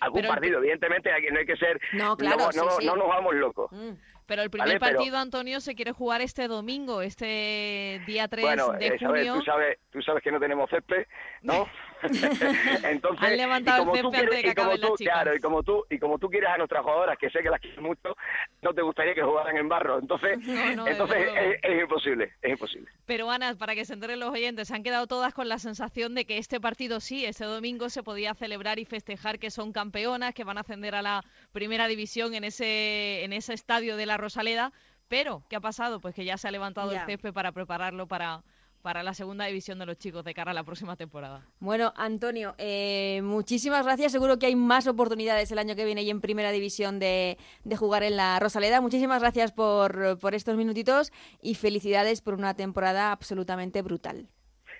[0.00, 3.70] algún partido, evidentemente no hay que ser, no, claro, no, no, nos vamos locos.
[3.70, 3.92] Mm.
[4.26, 8.46] Pero el primer partido, Antonio, se quiere jugar este domingo, este día 3
[8.78, 9.34] de eh, junio.
[9.34, 11.06] tú, sabes, tú sabes que no tenemos césped,
[11.42, 11.68] ¿no?
[12.84, 16.18] Entonces, Han levantado el césped de que como tú, Claro, y como tú, y como
[16.18, 18.16] tú quieres a nuestras jugadoras, que sé que las quieres mucho,
[18.60, 19.98] no te gustaría que jugaran en barro.
[19.98, 21.28] Entonces, entonces
[21.62, 22.90] es, imposible, es imposible.
[23.06, 26.24] Pero Ana, para que se enteren los oyentes, han quedado todas con la sensación de
[26.24, 30.44] que este partido sí, este domingo se podía celebrar y festejar que son campeonas, que
[30.44, 34.72] van a ascender a la primera división en ese, en ese estadio de la Rosaleda.
[35.08, 36.00] Pero, ¿qué ha pasado?
[36.00, 38.42] Pues que ya se ha levantado el césped para prepararlo para,
[38.82, 41.42] para la segunda división de los chicos de cara a la próxima temporada.
[41.60, 44.12] Bueno, Antonio, eh, muchísimas gracias.
[44.12, 47.38] Seguro que hay más oportunidades el año que viene y en primera división de,
[47.78, 48.80] jugar en la Rosaleda.
[48.80, 54.26] Muchísimas gracias por, por estos minutitos y felicidades por una temporada absolutamente brutal.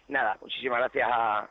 [0.09, 1.49] Nada, muchísimas gracias a,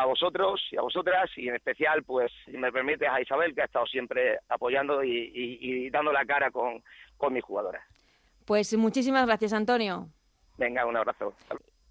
[0.00, 3.62] a vosotros y a vosotras y en especial, pues, si me permites, a Isabel, que
[3.62, 6.82] ha estado siempre apoyando y, dando la cara con,
[7.16, 7.82] con mis jugadoras.
[8.46, 10.08] Pues muchísimas gracias, Antonio.
[10.56, 11.34] Venga, un abrazo.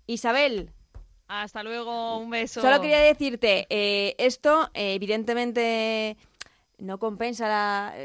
[0.10, 0.72] Isabel.
[1.28, 2.62] Hasta luego, un beso.
[2.62, 6.18] Solo quería decirte, eh, esto eh, evidentemente
[6.80, 7.48] no compensa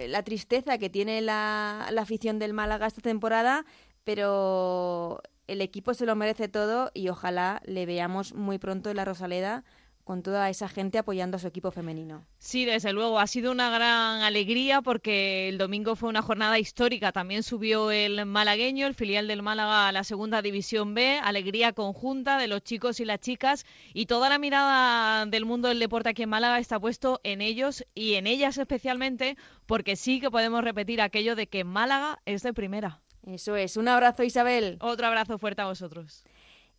[0.09, 3.65] la, tristeza que tiene la, afición del Málaga esta temporada,
[4.05, 9.07] pero el equipo se lo merece todo y ojalá le veamos muy pronto en la
[9.07, 9.65] Rosaleda
[10.05, 12.27] con toda esa gente apoyando a su equipo femenino.
[12.39, 17.11] Sí, desde luego, ha sido una gran alegría porque el domingo fue una jornada histórica.
[17.11, 22.39] También subió el malagueño, el filial del Málaga a la segunda división B, alegría conjunta
[22.39, 26.23] de los chicos y las chicas y toda la mirada del mundo del deporte aquí
[26.23, 29.37] en Málaga está puesto en ellos y en ellas especialmente
[29.67, 33.01] porque sí que podemos repetir aquello de que Málaga es de primera.
[33.27, 33.77] Eso es.
[33.79, 34.77] Un abrazo, Isabel.
[34.81, 36.25] Otro abrazo fuerte a vosotros.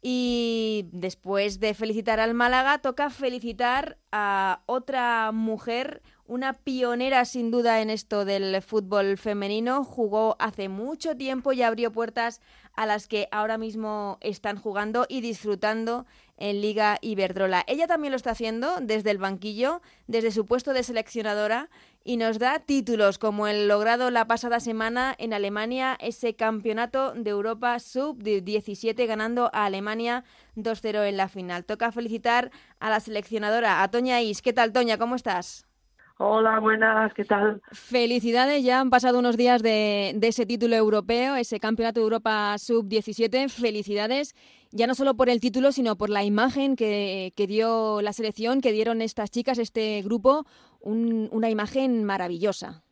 [0.08, 7.82] Y después de felicitar al Málaga, toca felicitar a otra mujer, una pionera sin duda
[7.82, 9.84] en esto del fútbol femenino.
[9.84, 12.40] Jugó hace mucho tiempo y abrió puertas
[12.76, 16.06] a las que ahora mismo están jugando y disfrutando
[16.38, 17.64] en Liga Iberdrola.
[17.68, 21.70] Ella también lo está haciendo desde el banquillo, desde su puesto de seleccionadora
[22.04, 27.32] y nos da títulos como el logrado la pasada semana en Alemania, ese campeonato de
[27.32, 30.24] Europa sub-17 ganando a Alemania
[30.56, 31.66] 2-0 en la final.
[31.66, 34.42] Toca felicitar a la seleccionadora, a Toña Is.
[34.42, 34.98] ¿Qué tal, Toña?
[34.98, 35.66] ¿Cómo estás?
[36.18, 37.62] Hola, buenas, ¿qué tal?
[37.74, 42.56] Felicidades, ya han pasado unos días de, de ese título europeo, ese Campeonato de Europa
[42.58, 43.50] Sub-17.
[43.50, 44.34] Felicidades,
[44.72, 48.62] ya no solo por el título, sino por la imagen que, que dio la selección,
[48.62, 50.46] que dieron estas chicas, este grupo,
[50.82, 52.84] un, una imagen maravillosa.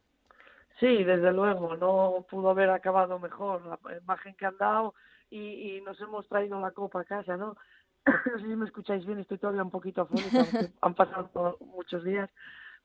[0.80, 4.94] Sí, desde luego, no pudo haber acabado mejor la imagen que han dado
[5.30, 7.56] y, y nos hemos traído la copa a casa, ¿no?
[8.06, 10.46] no sé si me escucháis bien, estoy todavía un poquito afónica,
[10.82, 12.30] han pasado muchos días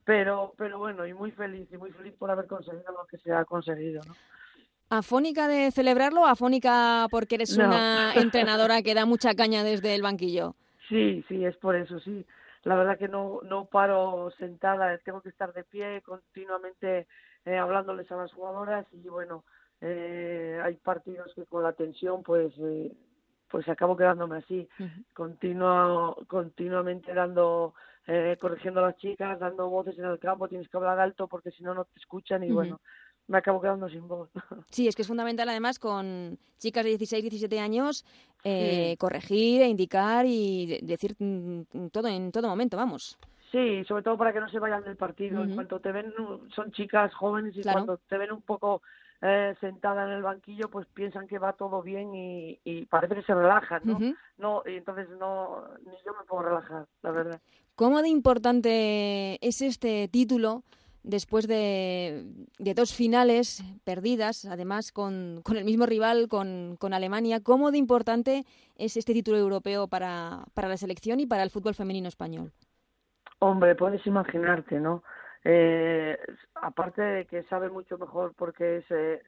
[0.09, 3.31] pero pero bueno y muy feliz y muy feliz por haber conseguido lo que se
[3.31, 4.15] ha conseguido ¿no?
[4.89, 7.65] Afónica de celebrarlo afónica porque eres No.
[7.67, 10.55] una entrenadora que da mucha caña desde el banquillo
[10.87, 12.25] sí sí es por eso sí.
[12.63, 17.07] La verdad que no no paro sentada tengo que estar de pie continuamente
[17.45, 19.43] eh, hablándoles a las jugadoras y bueno
[19.81, 22.91] eh, hay partidos que con la tensión pues eh,
[23.49, 24.67] pues acabo quedándome así.
[25.13, 27.73] Continuo continuamente dando
[28.07, 31.51] eh, corrigiendo a las chicas, dando voces en el campo, tienes que hablar alto porque
[31.51, 32.79] si no, no te escuchan y bueno,
[33.29, 34.29] me acabo quedando sin voz.
[34.71, 38.05] Sí, es que es fundamental además con chicas de 16, 17 años
[38.43, 38.97] eh, Sí.
[38.97, 43.17] corregir e indicar y de- decir mm, todo en todo momento, vamos.
[43.51, 45.39] Sí, sobre todo para que no se vayan del partido.
[45.41, 45.55] En Ujú.
[45.55, 46.13] cuanto te ven,
[46.55, 47.77] son chicas jóvenes y Claro.
[47.85, 48.83] cuando te ven un poco
[49.21, 53.23] eh, sentada en el banquillo, pues piensan que va todo bien y, y parece que
[53.23, 53.95] se relajan, ¿no?
[53.97, 54.15] Ujú.
[54.37, 57.41] No, y entonces no, ni yo me puedo relajar, la verdad.
[57.75, 60.63] ¿Cómo de importante es este título
[61.03, 62.25] después de,
[62.57, 67.41] de dos finales perdidas, además con, con el mismo rival, con, con Alemania?
[67.41, 68.45] ¿Cómo de importante
[68.75, 72.51] es este título europeo para, para la selección y para el fútbol femenino español?
[73.39, 75.03] Hombre, puedes imaginarte, ¿no?
[75.43, 76.17] Eh,
[76.55, 79.21] aparte de que sabe mucho mejor porque es eh,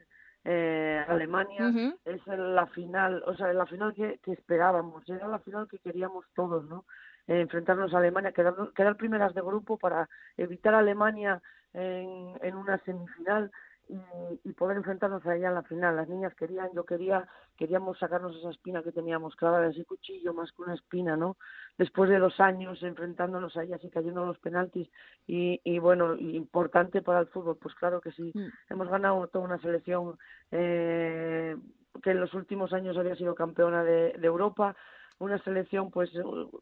[0.43, 1.97] eh, Alemania, Ujú.
[2.03, 6.25] es la final, o sea, la final que, que esperábamos, era la final que queríamos
[6.35, 6.85] todos, ¿no?
[7.27, 11.41] Eh, enfrentarnos a Alemania, quedar, quedar primeras de grupo para evitar a Alemania
[11.73, 13.51] en, en una semifinal
[13.89, 13.99] y,
[14.45, 15.95] y poder enfrentarnos a ella en la final.
[15.95, 20.51] Las niñas querían, yo quería, queríamos sacarnos esa espina que teníamos clavada, ese cuchillo más
[20.53, 21.35] que una espina, ¿no?
[21.77, 24.89] Después de dos años enfrentándonos a ellas y cayendo en los penaltis
[25.27, 28.31] y, y bueno, importante para el fútbol, pues claro que sí.
[28.33, 28.47] Mm.
[28.69, 30.17] Hemos ganado toda una selección
[30.51, 31.57] eh,
[32.01, 34.75] que en los últimos años había sido campeona de, de Europa,
[35.21, 36.09] una selección pues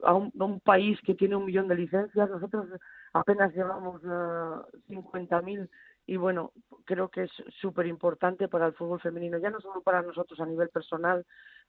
[0.04, 2.68] a un, a un país que tiene un millón de licencias, nosotros
[3.14, 5.70] apenas llevamos uh, 50.000
[6.06, 6.52] y bueno,
[6.86, 7.32] creo que es
[7.62, 11.26] súper importante para el fútbol femenino, ya no solo para nosotros a nivel personal,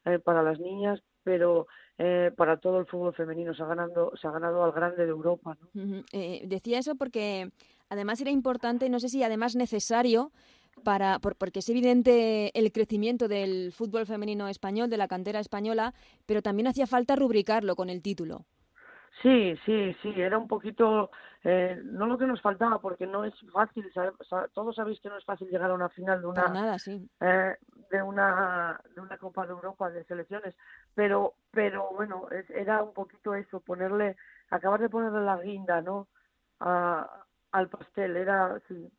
[0.07, 1.67] eh, para las niñas, pero
[1.99, 5.11] eh, para todo el fútbol femenino se ha ganado, se ha ganado al grande de
[5.11, 6.03] Europa, ¿no?
[6.13, 7.51] Eh, decía eso porque
[7.91, 10.33] además era importante, no sé si además necesario,
[10.81, 15.95] para, por- porque es evidente el crecimiento del fútbol femenino español, de la cantera española,
[16.27, 18.45] pero también hacía falta rubricarlo con el título.
[19.23, 21.11] Sí, sí, sí, era un poquito,
[21.45, 24.13] eh, no lo que nos faltaba, porque no es fácil, sabe-
[24.55, 27.07] todos sabéis que no es fácil llegar a una final de una, Para nada, sí.
[27.21, 27.57] eh,
[27.91, 30.55] de una de una Copa de Europa de selecciones,
[30.95, 34.17] pero pero bueno, es- era un poquito eso, ponerle,
[34.49, 36.09] acabar de ponerle la guinda, ¿no?
[36.61, 38.91] A, al pastel, era, sí,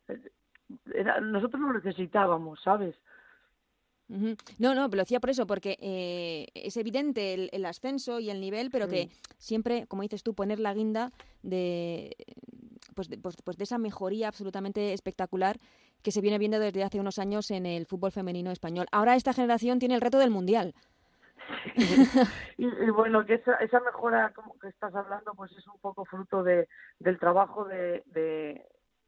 [0.94, 2.96] era, nosotros lo necesitábamos, ¿sabes?
[4.08, 8.28] No, no, pero lo decía por eso, porque eh, es evidente el, el ascenso y
[8.28, 9.08] el nivel, pero que
[9.38, 11.12] siempre, como dices tú, poner la guinda
[11.42, 12.14] de
[12.94, 15.56] pues, de, pues, pues de esa mejoría absolutamente espectacular
[16.02, 18.86] que se viene viendo desde hace unos años en el fútbol femenino español.
[18.92, 20.74] Ahora esta generación tiene el reto del Mundial.
[22.56, 26.04] y, y bueno, que esa, esa mejora como que estás hablando, pues es un poco
[26.04, 26.68] fruto de,
[26.98, 28.64] del trabajo de, de,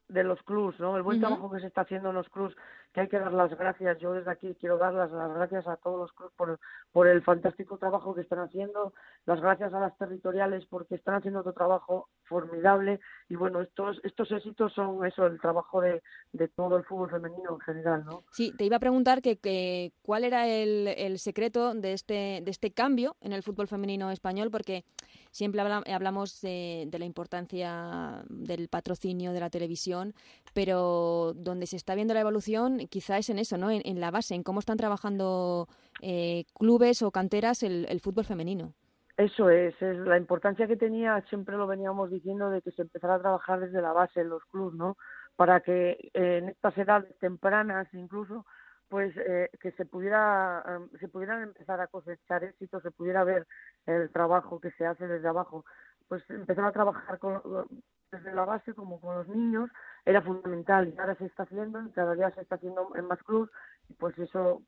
[0.08, 0.96] de los clubs, ¿no?
[0.96, 2.54] El buen trabajo que se está haciendo en los clubs,
[2.92, 3.98] que hay que dar las gracias.
[3.98, 6.60] Yo desde aquí quiero dar las, gracias a todos los clubs por,
[6.92, 8.92] por el fantástico trabajo que están haciendo,
[9.26, 14.30] las gracias a las territoriales porque están haciendo otro trabajo formidable y bueno, estos estos
[14.30, 16.02] éxitos son eso, el trabajo de,
[16.32, 18.24] de todo el fútbol femenino en general, ¿no?
[18.32, 22.50] Sí, te iba a preguntar que, que cuál era el, el secreto de este de
[22.50, 24.84] este cambio en el fútbol femenino español porque
[25.30, 30.14] siempre hablamos de, de la importancia del patrocinio de la televisión,
[30.52, 33.70] pero donde se está viendo la evolución quizá es en eso, ¿no?
[33.70, 35.68] En, la base, en cómo están trabajando
[36.00, 38.74] eh, clubes o canteras el, el fútbol femenino.
[39.16, 43.14] Eso es, es la importancia que tenía, siempre lo veníamos diciendo, de que se empezara
[43.14, 44.96] a trabajar desde la base en los clubes, ¿no?
[45.36, 48.44] Para que en estas edades tempranas incluso,
[48.88, 53.46] pues eh, que se pudiera em, se pudieran empezar a cosechar éxitos, se pudiera ver
[53.86, 55.64] el trabajo que se hace desde abajo.
[56.08, 57.40] Pues empezar a trabajar con,
[58.10, 59.70] desde la base como con los niños
[60.04, 63.22] era fundamental y ahora se está haciendo y cada día se está haciendo en más
[63.22, 63.50] clubes
[63.88, 64.62] y pues eso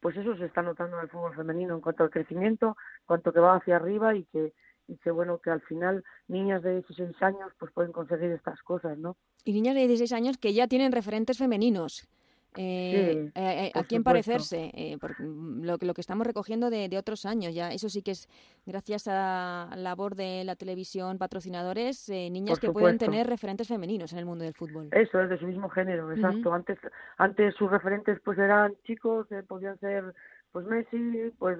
[0.00, 3.32] pues eso se está notando en el fútbol femenino en cuanto al crecimiento, en cuanto
[3.32, 4.52] que va hacia arriba y que
[4.88, 8.98] y que bueno que al final niñas de 16 años pues pueden conseguir estas cosas,
[8.98, 9.16] ¿no?
[9.44, 12.08] Y niñas de 16 años que ya tienen referentes femeninos.
[12.56, 17.54] Eh, eh, a quién parecerse, eh, por lo, lo, que estamos recogiendo de, otros años.
[17.54, 18.28] ya Eso sí que es
[18.66, 24.18] gracias a la labor de la televisión, patrocinadores, niñas que pueden tener referentes femeninos en
[24.18, 24.88] el mundo del fútbol.
[24.92, 26.52] Eso, es de su mismo género, exacto.
[26.52, 26.78] Antes
[27.18, 30.14] antes sus referentes pues eran chicos, podían ser
[30.50, 31.58] pues Messi, pues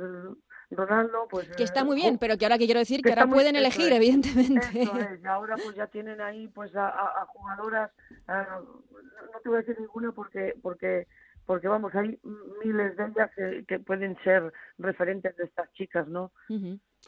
[0.71, 1.49] Ronaldo, pues...
[1.57, 4.83] Que está muy bien, pero que ahora que quiero decir que, ahora pueden elegir, evidentemente.
[4.83, 7.91] Eso es, ahora pues ya tienen ahí pues a, jugadoras,
[8.27, 11.07] no te voy a decir ninguna porque porque
[11.47, 12.19] porque vamos, hay
[12.63, 13.31] miles de ellas
[13.67, 16.31] que, pueden ser referentes de estas chicas, ¿no?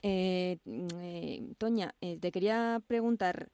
[0.02, 3.50] Eh, eh, Toña, eh, te quería preguntar,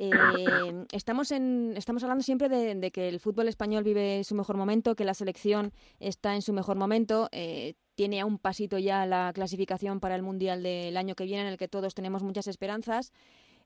[0.00, 4.94] eh, estamos, en, estamos hablando siempre de, que el fútbol español vive su mejor momento,
[4.94, 7.28] que la selección está en su mejor momento.
[7.32, 11.42] Eh, tiene a un pasito ya la clasificación para el Mundial del año que viene,
[11.42, 13.12] en el que todos tenemos muchas esperanzas.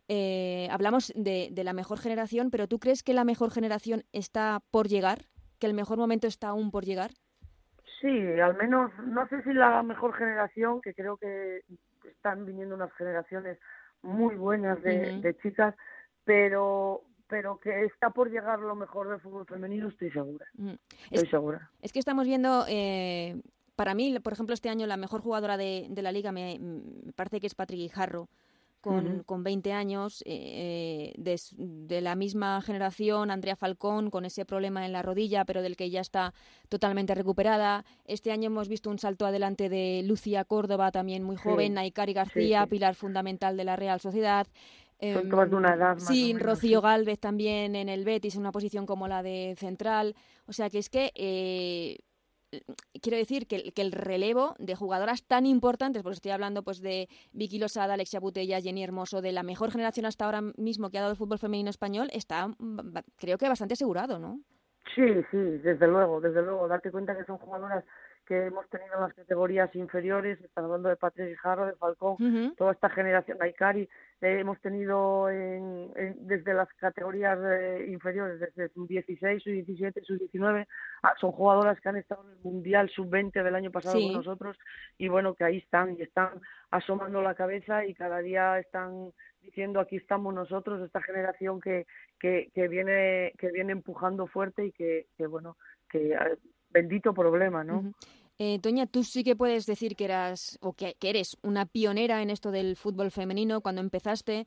[0.08, 4.60] Eh, hablamos de, de, la mejor generación, pero ¿tú crees que la mejor generación está
[4.70, 5.26] por llegar?
[5.60, 7.10] ¿Que el mejor momento está aún por llegar?
[8.00, 11.60] Sí, al menos, no sé si la mejor generación, que creo que
[12.04, 13.58] están viniendo unas generaciones
[14.00, 15.74] muy buenas de, de chicas,
[16.24, 20.44] pero pero que está por llegar lo mejor del fútbol femenino, estoy segura.
[20.52, 20.74] Mm.
[21.04, 21.70] Estoy es, segura.
[21.80, 23.40] Es que estamos viendo, eh,
[23.74, 26.60] para mí, por ejemplo, este año la mejor jugadora de, de la liga me,
[27.16, 28.28] parece que es Patrick Guijarro.
[28.82, 34.84] Con, con 20 años, eh, de, de, la misma generación, Andrea Falcón, con ese problema
[34.84, 36.34] en la rodilla, pero del que ya está
[36.68, 37.84] totalmente recuperada.
[38.06, 42.66] Este año hemos visto un salto adelante de Lucia Córdoba, también muy joven, Naikari García,
[42.66, 44.48] pilar fundamental de la Real Sociedad.
[45.02, 48.86] Son todas de una edad Sí, Rocío Galvez también en el Betis, en una posición
[48.86, 50.14] como la de central.
[50.46, 51.98] O sea que es que eh,
[53.00, 57.08] quiero decir que, que, el relevo de jugadoras tan importantes, porque estoy hablando pues de
[57.32, 61.02] Vicky Losada, Alexia Butella, Jenny Hermoso, de la mejor generación hasta ahora mismo que ha
[61.02, 62.50] dado el fútbol femenino español, está
[63.18, 64.40] creo que bastante asegurado, ¿no?
[64.94, 66.68] Sí, sí, desde luego, desde luego.
[66.68, 67.84] Darte cuenta que son jugadoras
[68.26, 72.72] que hemos tenido en las categorías inferiores, estamos hablando de Patrick Jarro, de Falcón, toda
[72.72, 73.88] esta generación, de Aikari,
[74.22, 80.16] eh, hemos tenido en, desde las categorías eh, inferiores, desde su 16, su 17, su
[80.16, 80.68] 19,
[81.20, 84.56] son jugadoras que han estado en el Mundial Sub-20 del año pasado con nosotros
[84.96, 89.10] y bueno, que ahí están y están asomando la cabeza y cada día están
[89.42, 91.86] diciendo aquí estamos nosotros, esta generación que,
[92.20, 95.56] que, que viene que viene empujando fuerte y que, que bueno,
[95.90, 96.16] que
[96.70, 97.92] bendito problema, ¿no?
[98.38, 102.30] Eh, Toña, tú sí que puedes decir que eras o que, eres una pionera en
[102.30, 104.46] esto del fútbol femenino cuando empezaste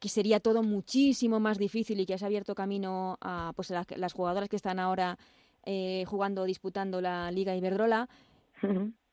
[0.00, 4.48] que sería todo muchísimo más difícil y que has abierto camino a pues las jugadoras
[4.48, 5.18] que están ahora
[5.64, 8.08] eh, jugando, disputando la Liga Iberdrola.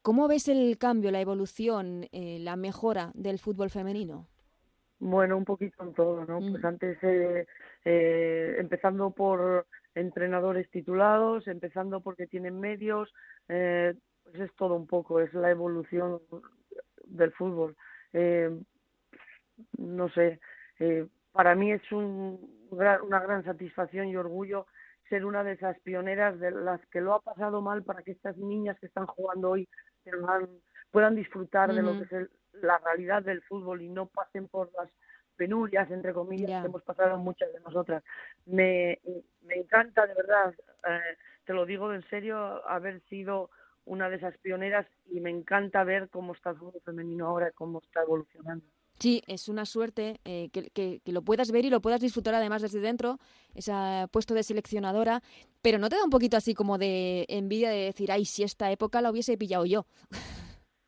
[0.06, 4.28] ¿Cómo ves el cambio, la evolución, eh, la mejora del fútbol femenino?
[5.00, 6.38] Bueno, un poquito en todo, ¿no?
[6.40, 6.66] Pues mm.
[6.68, 7.48] antes, eh,
[7.84, 13.12] eh, empezando por entrenadores titulados, empezando porque tienen medios,
[13.50, 13.94] eh,
[14.24, 16.22] pues es todo un poco, es la evolución
[17.06, 17.76] del fútbol.
[18.14, 18.50] Eh,
[19.78, 20.40] no sé,
[20.80, 24.68] eh, para mí es un, una gran satisfacción y orgullo
[25.10, 28.38] ser una de esas pioneras de las que lo ha pasado mal para que estas
[28.38, 29.68] niñas que están jugando hoy
[30.92, 32.30] puedan disfrutar de lo que es
[32.62, 34.90] la realidad del fútbol y no pasen por las
[35.36, 38.04] penurias, entre comillas, que hemos pasado muchas de nosotras.
[38.46, 39.00] Me,
[39.42, 40.56] me encanta, de verdad,
[40.88, 43.50] eh, te lo digo en serio, haber sido
[43.86, 47.80] una de esas pioneras y me encanta ver cómo está el fútbol femenino ahora, cómo
[47.80, 48.66] está evolucionando.
[49.00, 52.62] Sí, es una suerte eh, que, que, lo puedas ver y lo puedas disfrutar además
[52.62, 53.20] desde dentro,
[53.54, 53.74] ese
[54.10, 55.22] puesto de seleccionadora,
[55.62, 58.72] pero ¿no te da un poquito así como de envidia de decir, ay, si esta
[58.72, 59.86] época la hubiese pillado yo?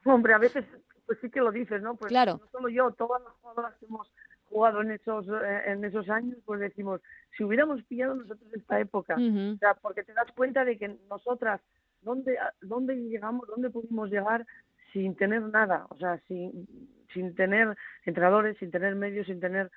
[0.06, 0.64] Hombre, a veces
[1.06, 1.96] pues sí que lo dices, ¿no?
[1.96, 2.40] Pues claro.
[2.42, 4.12] no solo yo, todas las jugadoras que hemos
[4.50, 7.02] jugado en esos eh, en esos años, pues decimos,
[7.36, 11.62] si hubiéramos pillado nosotros esta época, o sea, porque te das cuenta de que nosotras,
[12.02, 14.46] ¿dónde, dónde llegamos, dónde pudimos llegar
[14.94, 15.86] sin tener nada?
[15.90, 16.68] O sea, sin,
[17.14, 17.76] sin tener
[18.06, 19.70] entrenadores, sin tener medios, sin tener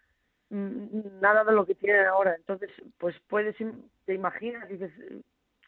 [0.51, 2.35] mm, nada de lo que tienen ahora.
[2.37, 3.57] Entonces, pues puedes,
[4.05, 4.93] te imaginas, dices,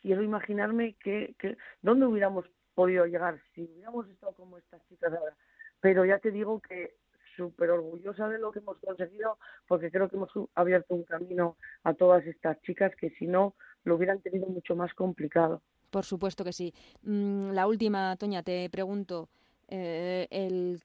[0.00, 2.44] quiero imaginarme que, que dónde hubiéramos
[2.74, 5.34] podido llegar si hubiéramos estado como estas chicas ahora.
[5.80, 6.94] Pero ya te digo que
[7.36, 11.94] súper orgullosa de lo que hemos conseguido porque creo que hemos abierto un camino a
[11.94, 13.54] todas estas chicas que si no
[13.84, 15.62] lo hubieran tenido mucho más complicado.
[15.90, 16.72] Por supuesto que sí.
[17.02, 19.28] Mm, la última, Toña, te pregunto,
[19.68, 20.80] eh, el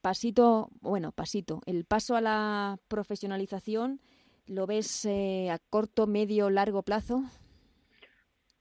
[0.00, 4.00] pasito, bueno, pasito, el paso a la profesionalización,
[4.46, 7.22] ¿lo ves eh, a corto, medio, largo plazo?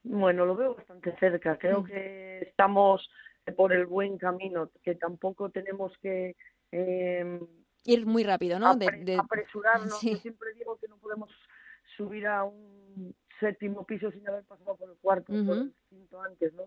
[0.04, 1.58] Bueno, lo veo bastante cerca.
[1.58, 1.86] Creo mm.
[1.86, 3.10] que estamos
[3.56, 6.36] por el buen camino, que tampoco tenemos que
[6.78, 7.40] eh,
[7.86, 8.76] ir muy rápido, ¿no?
[8.76, 10.02] de, apresurarnos.
[10.02, 11.30] Yo siempre digo que no podemos
[11.96, 16.54] subir a un séptimo piso sin haber pasado por el cuarto, por el quinto antes,
[16.54, 16.64] ¿no?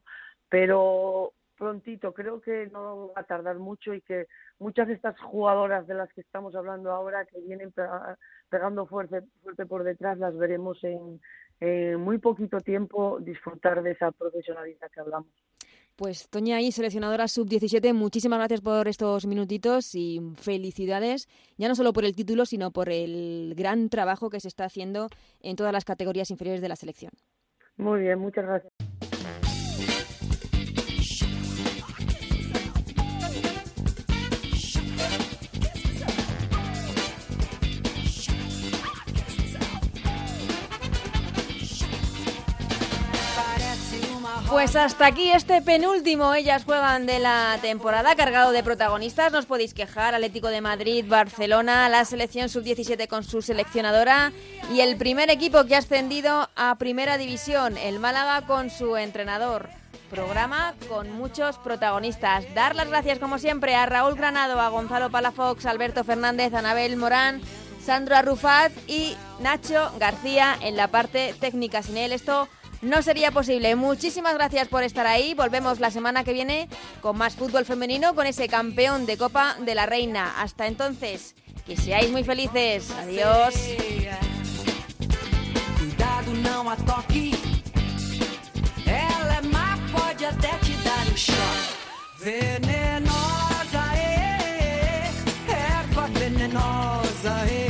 [0.48, 4.28] Pero prontito, creo que no va a tardar mucho y que
[4.58, 7.74] muchas de estas jugadoras de las que estamos hablando ahora, que vienen
[8.48, 11.20] pegando fuerte, fuerte por detrás, las veremos en,
[11.60, 15.32] en muy poquito tiempo disfrutar de esa profesionalidad que hablamos.
[15.98, 21.26] Pues Toña y seleccionadora sub-17, muchísimas gracias por estos minutitos y felicidades,
[21.56, 25.08] ya no solo por el título, sino por el gran trabajo que se está haciendo
[25.40, 27.10] en todas las categorías inferiores de la selección.
[27.76, 28.72] Muy bien, muchas gracias.
[44.58, 49.30] Pues hasta aquí este penúltimo Ellas juegan de la temporada, cargado de protagonistas.
[49.30, 54.32] Nos podéis quejar, Atlético de Madrid, Barcelona, la selección sub-17 con su seleccionadora
[54.72, 59.68] y el primer equipo que ha ascendido a Primera División, el Málaga con su entrenador.
[60.10, 62.52] Programa con muchos protagonistas.
[62.52, 67.40] Dar las gracias como siempre a Raúl Granado, a Gonzalo Palafox, Alberto Fernández, Anabel Morán,
[67.80, 71.84] Sandro Arrufat y Nacho García en la parte técnica.
[71.84, 72.48] Sin él esto
[72.82, 73.74] no sería posible.
[73.76, 75.34] Muchísimas gracias por estar ahí.
[75.34, 76.68] Volvemos la semana que viene
[77.00, 80.40] con más fútbol femenino, con ese campeón de Copa de la Reina.
[80.40, 81.34] Hasta entonces,
[81.66, 82.90] que seáis muy felices.
[82.90, 83.54] Adiós.
[97.24, 97.67] um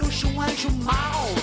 [0.00, 1.39] bruxo, um anjo mau.